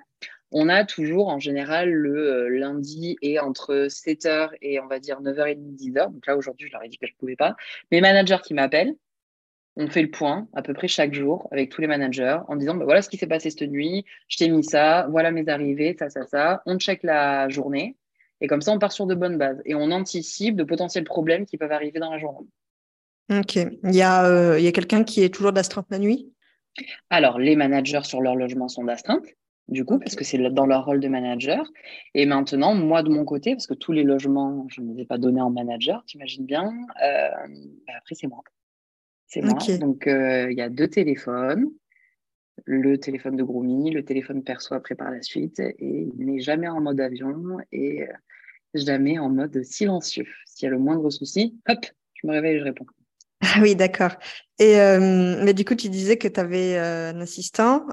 [0.54, 5.20] on a toujours en général le euh, lundi et entre 7h et on va dire
[5.22, 6.14] 9h30, 10h.
[6.14, 7.56] Donc là, aujourd'hui, je leur ai dit que je ne pouvais pas.
[7.92, 8.94] Mes managers qui m'appellent,
[9.76, 12.76] on fait le point à peu près chaque jour avec tous les managers en disant
[12.76, 15.96] bah, voilà ce qui s'est passé cette nuit, je t'ai mis ça, voilà mes arrivées,
[15.98, 16.62] ça, ça, ça.
[16.66, 17.96] On check la journée
[18.42, 21.46] et comme ça on part sur de bonnes bases et on anticipe de potentiels problèmes
[21.46, 22.48] qui peuvent arriver dans la journée.
[23.32, 23.56] Ok.
[23.56, 26.34] Il y a, euh, il y a quelqu'un qui est toujours d'astreinte la nuit?
[27.10, 29.26] Alors, les managers sur leur logement sont d'astreinte
[29.70, 31.66] du coup, parce que c'est dans leur rôle de manager.
[32.14, 35.06] Et maintenant, moi, de mon côté, parce que tous les logements, je ne les ai
[35.06, 36.72] pas donnés en manager, tu imagines bien,
[37.04, 37.30] euh,
[37.88, 38.44] bah, après, c'est moi.
[39.34, 39.58] C'est moi.
[39.80, 41.72] Donc, euh, il y a deux téléphones.
[42.66, 45.60] Le téléphone de Groomy, le téléphone perso après par la suite.
[45.60, 48.14] Et il n'est jamais en mode avion et euh,
[48.76, 50.28] jamais en mode silencieux.
[50.46, 52.86] S'il y a le moindre souci, hop, je me réveille et je réponds.
[53.42, 54.16] Ah oui, d'accord.
[54.60, 57.88] Et euh, mais du coup, tu disais que tu avais un assistant.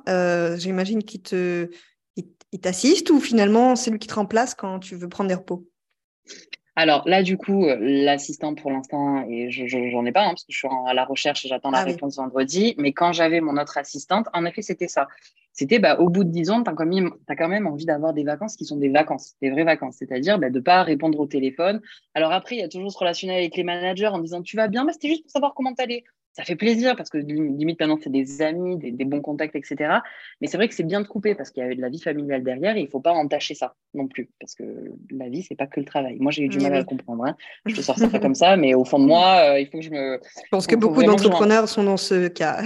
[0.59, 1.71] J'imagine qu'il te,
[2.53, 5.67] il t'assiste ou finalement c'est lui qui te remplace quand tu veux prendre des repos?
[6.81, 10.45] Alors là, du coup, euh, l'assistant pour l'instant, et je n'en ai pas, hein, parce
[10.45, 12.75] que je suis à la recherche et j'attends la ah réponse vendredi.
[12.79, 15.07] Mais quand j'avais mon autre assistante, en effet, c'était ça.
[15.53, 18.57] C'était bah, au bout de 10 ans, tu as, quand même envie d'avoir des vacances
[18.57, 19.97] qui sont des vacances, des vraies vacances.
[19.99, 21.83] C'est-à-dire bah, de ne pas répondre au téléphone.
[22.15, 24.69] Alors après, il y a toujours ce relationnel avec les managers en disant Tu vas
[24.69, 27.81] bien mais C'était juste pour savoir comment tu allais ça fait plaisir parce que limite
[27.81, 29.99] maintenant c'est des amis, des, bons contacts, etc.
[30.41, 32.01] Mais c'est vrai que c'est bien de couper parce qu'il y a de la vie
[32.01, 34.65] familiale derrière et il faut pas entacher ça non plus parce que
[35.11, 36.19] la vie c'est pas que le travail.
[36.21, 37.25] Moi j'ai eu du mal à le comprendre.
[37.25, 37.37] Hein.
[37.67, 39.85] Je te sors ça comme ça, mais au fond de moi, euh, il faut que
[39.85, 40.21] je me.
[40.23, 42.63] Je pense que beaucoup d'entrepreneurs sont dans ce cas.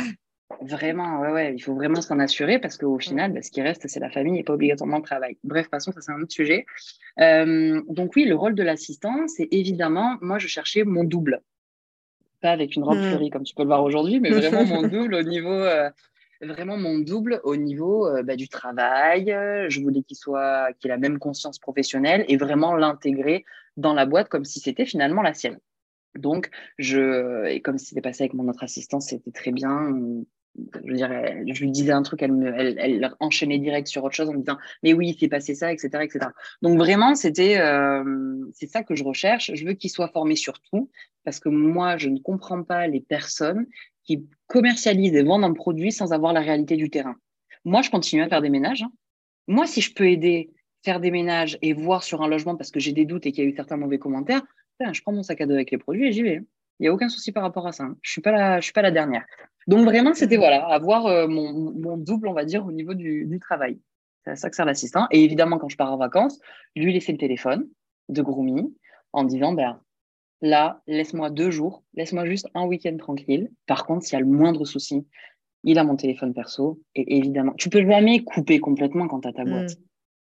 [0.60, 3.88] Vraiment, ouais, ouais, il faut vraiment s'en assurer parce qu'au final, bah, ce qui reste,
[3.88, 5.36] c'est la famille et pas obligatoirement le travail.
[5.42, 6.64] Bref, façon, ça c'est un autre sujet.
[7.20, 11.42] Euh, donc oui, le rôle de l'assistant, c'est évidemment, moi je cherchais mon double
[12.50, 13.30] avec une robe mmh.
[13.30, 15.90] comme tu peux le voir aujourd'hui, mais vraiment mon double au niveau, euh,
[16.40, 19.26] vraiment mon double au niveau euh, bah, du travail.
[19.68, 23.44] Je voulais qu'il soit, qu'il ait la même conscience professionnelle et vraiment l'intégrer
[23.76, 25.58] dans la boîte comme si c'était finalement la sienne.
[26.14, 29.90] Donc, je, et comme c'était passé avec mon autre assistante, c'était très bien
[30.84, 34.92] je lui disais un truc, elle, enchaînait direct sur autre chose en me disant, mais
[34.92, 36.26] oui, il s'est passé ça, etc., etc.
[36.62, 38.04] Donc vraiment, c'était, euh,
[38.52, 39.50] c'est ça que je recherche.
[39.54, 40.90] Je veux qu'il soit formé sur tout,
[41.24, 43.66] parce que moi, je ne comprends pas les personnes
[44.04, 47.16] qui commercialisent et vendent un produit sans avoir la réalité du terrain.
[47.64, 48.82] Moi, je continue à faire des ménages.
[48.82, 48.92] Hein.
[49.48, 50.50] Moi, si je peux aider,
[50.84, 53.44] faire des ménages et voir sur un logement parce que j'ai des doutes et qu'il
[53.44, 54.42] y a eu certains mauvais commentaires,
[54.92, 56.42] je prends mon sac à dos avec les produits et j'y vais.
[56.80, 57.84] Il n'y a aucun souci par rapport à ça.
[57.84, 57.96] Hein.
[58.02, 59.24] Je suis pas je suis pas la dernière.
[59.66, 63.78] Donc vraiment, c'était voilà, avoir euh, mon, double, on va dire, au niveau du, travail.
[64.24, 65.06] C'est à ça que sert l'assistant.
[65.10, 66.40] Et évidemment, quand je pars en vacances,
[66.76, 67.68] lui laisser le téléphone
[68.08, 68.74] de Groomy
[69.12, 69.80] en disant, ben,
[70.40, 73.50] là, laisse-moi deux jours, laisse-moi juste un week-end tranquille.
[73.66, 75.06] Par contre, s'il y a le moindre souci,
[75.62, 76.80] il a mon téléphone perso.
[76.94, 79.70] Et évidemment, tu peux jamais couper complètement quand tu as ta boîte.
[79.70, 79.82] Mm.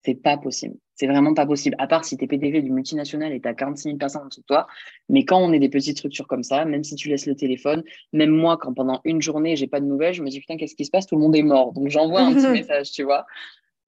[0.04, 0.76] C'est pas possible.
[0.95, 1.74] C'est vraiment pas possible.
[1.78, 4.26] À part si tu es PDV du multinational et tu as 46 000 personnes en
[4.26, 4.66] dessous de toi.
[5.09, 7.82] Mais quand on est des petites structures comme ça, même si tu laisses le téléphone,
[8.12, 10.74] même moi, quand pendant une journée, j'ai pas de nouvelles, je me dis putain, qu'est-ce
[10.74, 11.07] qui se passe?
[11.07, 11.72] Tout le monde est mort.
[11.72, 13.26] Donc j'envoie un petit message, tu vois.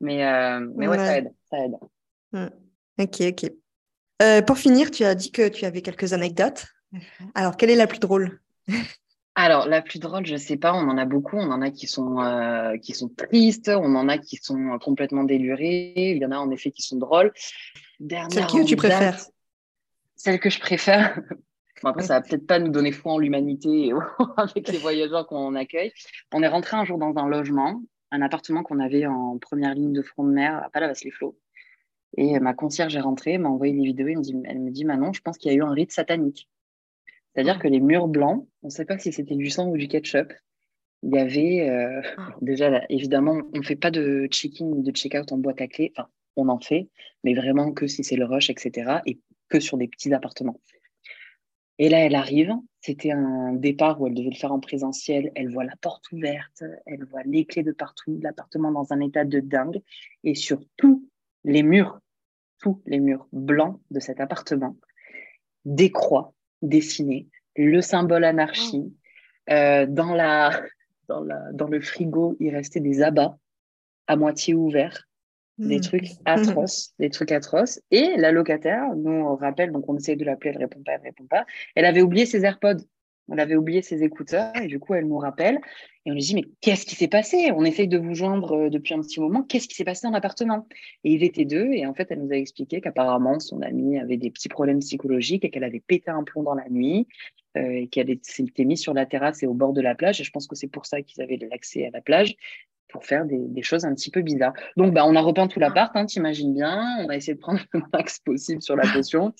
[0.00, 1.32] Mais, euh, mais ouais, ça aide.
[1.50, 1.76] Ça aide.
[2.98, 3.50] Ok, ok.
[4.22, 6.66] Euh, pour finir, tu as dit que tu avais quelques anecdotes.
[7.34, 8.40] Alors, quelle est la plus drôle?
[9.36, 11.36] Alors, la plus drôle, je sais pas, on en a beaucoup.
[11.36, 15.24] On en a qui sont, euh, qui sont tristes, on en a qui sont complètement
[15.24, 17.32] délurés, il y en a en effet qui sont drôles.
[18.30, 19.18] Celle que tu préfères?
[20.16, 21.20] Celle que je préfère
[21.82, 23.92] Bon, après, ça va peut-être pas nous donner foi en l'humanité
[24.38, 25.92] avec les voyageurs qu'on accueille.
[26.32, 29.92] On est rentré un jour dans un logement, un appartement qu'on avait en première ligne
[29.92, 31.36] de front de mer à Palavas-les-Flots.
[32.16, 34.84] Et ma concierge est rentrée, m'a envoyé des vidéos, elle me dit, elle me dit
[34.84, 36.48] Manon, je pense qu'il y a eu un rite satanique.
[37.34, 39.88] C'est-à-dire que les murs blancs, on ne sait pas si c'était du sang ou du
[39.88, 40.32] ketchup.
[41.02, 42.28] Il y avait, euh, ah.
[42.42, 45.92] déjà, évidemment, on ne fait pas de check-in ou de check-out en boîte à clé.
[45.96, 46.88] Enfin, on en fait,
[47.22, 49.00] mais vraiment que si c'est le rush, etc.
[49.06, 50.60] Et que sur des petits appartements.
[51.78, 52.52] Et là, elle arrive.
[52.80, 55.32] C'était un départ où elle devait le faire en présentiel.
[55.34, 59.24] Elle voit la porte ouverte, elle voit les clés de partout, l'appartement dans un état
[59.24, 59.82] de dingue.
[60.22, 61.08] Et sur tous
[61.44, 61.98] les murs,
[62.60, 64.76] tous les murs blancs de cet appartement,
[65.64, 66.34] des croix
[66.68, 68.92] dessinées, le symbole anarchie.
[69.50, 70.62] Euh, dans, la,
[71.08, 73.36] dans, la, dans le frigo, il restait des abats
[74.06, 75.06] à moitié ouverts
[75.58, 75.82] des mmh.
[75.82, 77.80] trucs atroces, des trucs atroces.
[77.90, 81.26] Et la locataire nous rappelle, donc on essaie de l'appeler, elle répond pas, elle répond
[81.26, 81.46] pas.
[81.74, 82.82] Elle avait oublié ses AirPods,
[83.32, 85.60] elle avait oublié ses écouteurs, et du coup elle nous rappelle.
[86.06, 87.50] Et on lui dit mais qu'est-ce qui s'est passé?
[87.54, 89.42] On essaye de vous joindre euh, depuis un petit moment.
[89.42, 90.66] Qu'est-ce qui s'est passé dans l'appartement?
[91.04, 94.16] Et il était deux, et en fait elle nous a expliqué qu'apparemment son amie avait
[94.18, 97.06] des petits problèmes psychologiques et qu'elle avait pété un plomb dans la nuit.
[97.56, 100.20] Euh, et qu'elle s'était mise sur la terrasse et au bord de la plage.
[100.20, 102.34] Et je pense que c'est pour ça qu'ils avaient l'accès à la plage
[102.88, 104.54] pour faire des, choses un petit peu bizarres.
[104.76, 106.80] Donc, bah, on a repeint tout l'appart, hein, t'imagines bien.
[107.00, 109.34] On a essayé de prendre le max possible sur la potion.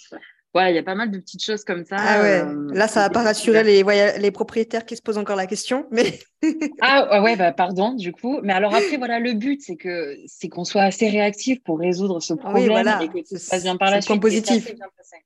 [0.55, 1.97] Voilà, il y a pas mal de petites choses comme ça.
[1.99, 2.41] Ah ouais.
[2.43, 3.83] Euh, Là, ça va pas rassurer les,
[4.21, 6.21] les propriétaires qui se posent encore la question, mais.
[6.81, 8.39] ah ouais, bah, pardon, du coup.
[8.45, 12.21] Mais alors après, voilà, le but, c'est que c'est qu'on soit assez réactif pour résoudre
[12.23, 13.03] ce problème voilà.
[13.03, 14.21] et que tout se passe bien par la suite.
[14.21, 14.73] positif.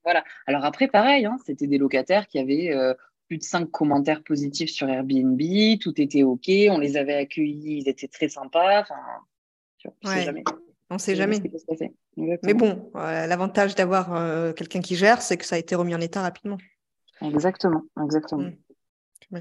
[0.03, 0.23] Voilà.
[0.47, 2.95] Alors après, pareil, hein, c'était des locataires qui avaient euh,
[3.27, 5.39] plus de cinq commentaires positifs sur Airbnb,
[5.79, 8.81] tout était OK, on les avait accueillis, ils étaient très sympas.
[8.81, 8.95] Enfin,
[10.03, 10.43] on sait jamais.
[10.89, 11.41] On sait jamais.
[12.17, 15.93] Mais bon, euh, l'avantage d'avoir euh, quelqu'un qui gère, c'est que ça a été remis
[15.93, 16.57] en état rapidement.
[17.21, 18.49] Exactement, exactement.
[19.31, 19.39] Mmh.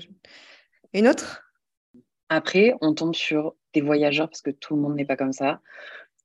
[0.95, 1.45] Une autre?
[2.29, 5.61] Après, on tombe sur des voyageurs parce que tout le monde n'est pas comme ça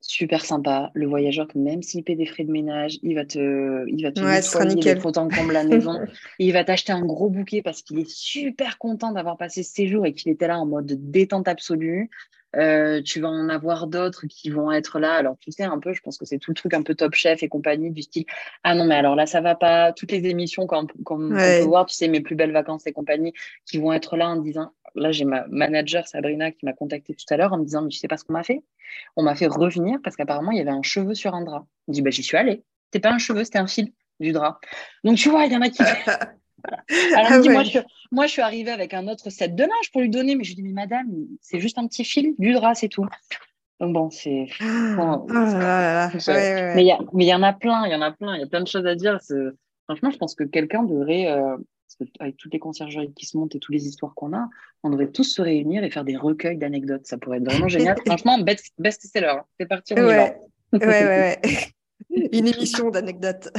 [0.03, 0.91] super sympa.
[0.93, 4.19] Le voyageur, même s'il paie des frais de ménage, il va te, il va te
[4.19, 5.99] ouais, nettoyer autant comme la maison.
[6.39, 10.05] il va t'acheter un gros bouquet parce qu'il est super content d'avoir passé ce séjour
[10.05, 12.09] et qu'il était là en mode détente absolue.
[12.55, 15.15] Euh, tu vas en avoir d'autres qui vont être là.
[15.15, 17.15] Alors, tu sais, un peu, je pense que c'est tout le truc un peu top
[17.15, 18.25] chef et compagnie du style
[18.63, 19.91] Ah non, mais alors là, ça va pas.
[19.93, 22.91] Toutes les émissions, comme, comme on peut voir, tu sais, mes plus belles vacances et
[22.91, 23.33] compagnie,
[23.65, 27.25] qui vont être là en disant Là, j'ai ma manager Sabrina qui m'a contacté tout
[27.31, 28.61] à l'heure en me disant Mais tu sais pas ce qu'on m'a fait?
[29.15, 31.65] On m'a fait revenir parce qu'apparemment, il y avait un cheveu sur un drap.
[31.87, 32.63] Je dit bah, J'y suis allée.
[32.85, 34.59] C'était pas un cheveu, c'était un fil du drap.
[35.03, 35.81] Donc, tu vois, il y en a qui.
[37.15, 37.79] Alors, ah moi, je,
[38.11, 40.49] moi, je suis arrivée avec un autre set de linge pour lui donner, mais je
[40.49, 41.07] lui dis, mais madame,
[41.41, 43.05] c'est juste un petit fil, du drap, c'est tout.
[43.79, 44.47] Donc bon, c'est.
[46.75, 48.61] Mais il y, en a plein, il y en a plein, il y a plein
[48.61, 49.19] de choses à dire.
[49.85, 51.57] Franchement, je pense que quelqu'un devrait, euh,
[52.19, 54.47] avec toutes les conciergeries qui se montent et toutes les histoires qu'on a,
[54.83, 57.05] on devrait tous se réunir et faire des recueils d'anecdotes.
[57.05, 57.97] Ça pourrait être vraiment génial.
[58.05, 59.27] Franchement, best-seller.
[59.27, 59.43] Hein.
[59.59, 60.37] c'est parti, on y ouais,
[60.73, 61.41] ouais, ouais.
[62.31, 63.49] Une émission d'anecdotes.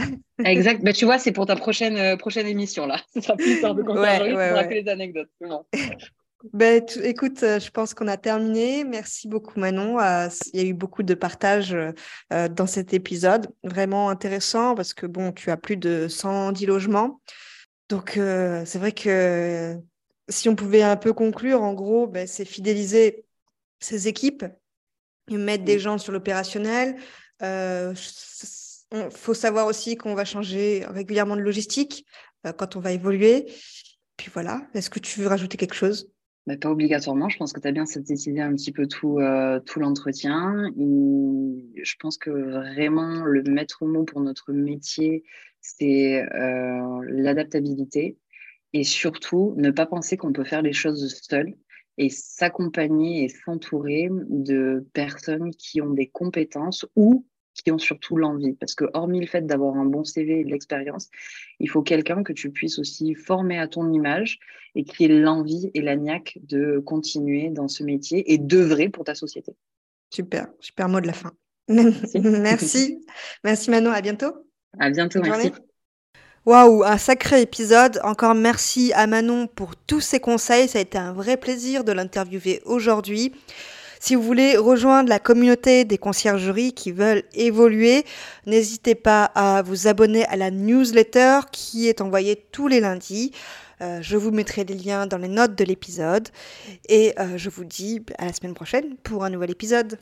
[0.45, 0.82] exact.
[0.82, 3.01] Bah, tu vois, c'est pour ta prochaine, euh, prochaine émission, là.
[3.14, 5.28] Ce sera plus tard de conciergerie ouais, ouais, les anecdotes.
[6.53, 8.84] Ben, écoute, euh, je pense qu'on a terminé.
[8.84, 9.99] Merci beaucoup Manon.
[10.01, 11.76] Euh, il y a eu beaucoup de partage
[12.30, 13.49] dans cet épisode.
[13.62, 17.20] Vraiment intéressant parce que bon, tu as plus de 110 logements.
[17.88, 19.76] Donc c'est vrai que
[20.28, 23.24] si on pouvait un peu conclure, en gros, ben, c'est fidéliser
[23.78, 24.45] ces équipes,
[25.30, 26.97] mettre des gens sur l'opérationnel,
[28.92, 32.07] il euh, faut savoir aussi qu'on va changer régulièrement de logistique
[32.47, 33.47] euh, quand on va évoluer.
[34.16, 36.11] Puis voilà, est-ce que tu veux rajouter quelque chose?
[36.47, 39.61] Bah, Pas obligatoirement, je pense que tu as bien synthétisé un petit peu tout, euh,
[39.76, 40.70] l'entretien.
[40.76, 45.24] Je pense que vraiment le maître mot pour notre métier,
[45.61, 46.22] c'est
[47.09, 48.18] l'adaptabilité
[48.74, 51.55] et surtout ne pas penser qu'on peut faire les choses seul
[51.97, 57.24] et s'accompagner et s'entourer de personnes qui ont des compétences ou
[57.62, 58.55] qui ont surtout l'envie.
[58.55, 61.09] Parce que hormis le fait d'avoir un bon CV et de l'expérience,
[61.61, 64.38] il faut quelqu'un que tu puisses aussi former à ton image
[64.74, 69.05] et qui ait l'envie et la niaque de continuer dans ce métier et d'œuvrer pour
[69.05, 69.55] ta société.
[70.11, 71.32] Super, super mot de la fin.
[71.68, 73.05] merci.
[73.44, 74.32] merci Manon, à bientôt.
[74.78, 75.52] À bientôt, merci.
[76.46, 78.00] Waouh, un sacré épisode.
[78.05, 80.68] Encore merci à Manon pour tous ses conseils.
[80.68, 83.32] Ça a été un vrai plaisir de l'interviewer aujourd'hui.
[84.05, 88.05] Si vous voulez rejoindre la communauté des conciergeries qui veulent évoluer,
[88.44, 93.32] n'hésitez pas à vous abonner à la newsletter qui est envoyée tous les lundis.
[93.80, 96.28] Euh, je vous mettrai les liens dans les notes de l'épisode
[96.86, 99.98] et euh, je vous dis à la semaine prochaine pour un nouvel épisode.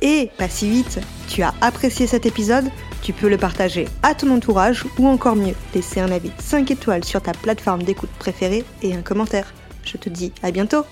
[0.00, 2.64] Et pas si vite, tu as apprécié cet épisode
[3.02, 7.04] Tu peux le partager à ton entourage ou encore mieux, laisser un avis 5 étoiles
[7.04, 9.52] sur ta plateforme d'écoute préférée et un commentaire.
[9.84, 10.86] Je te dis à bientôt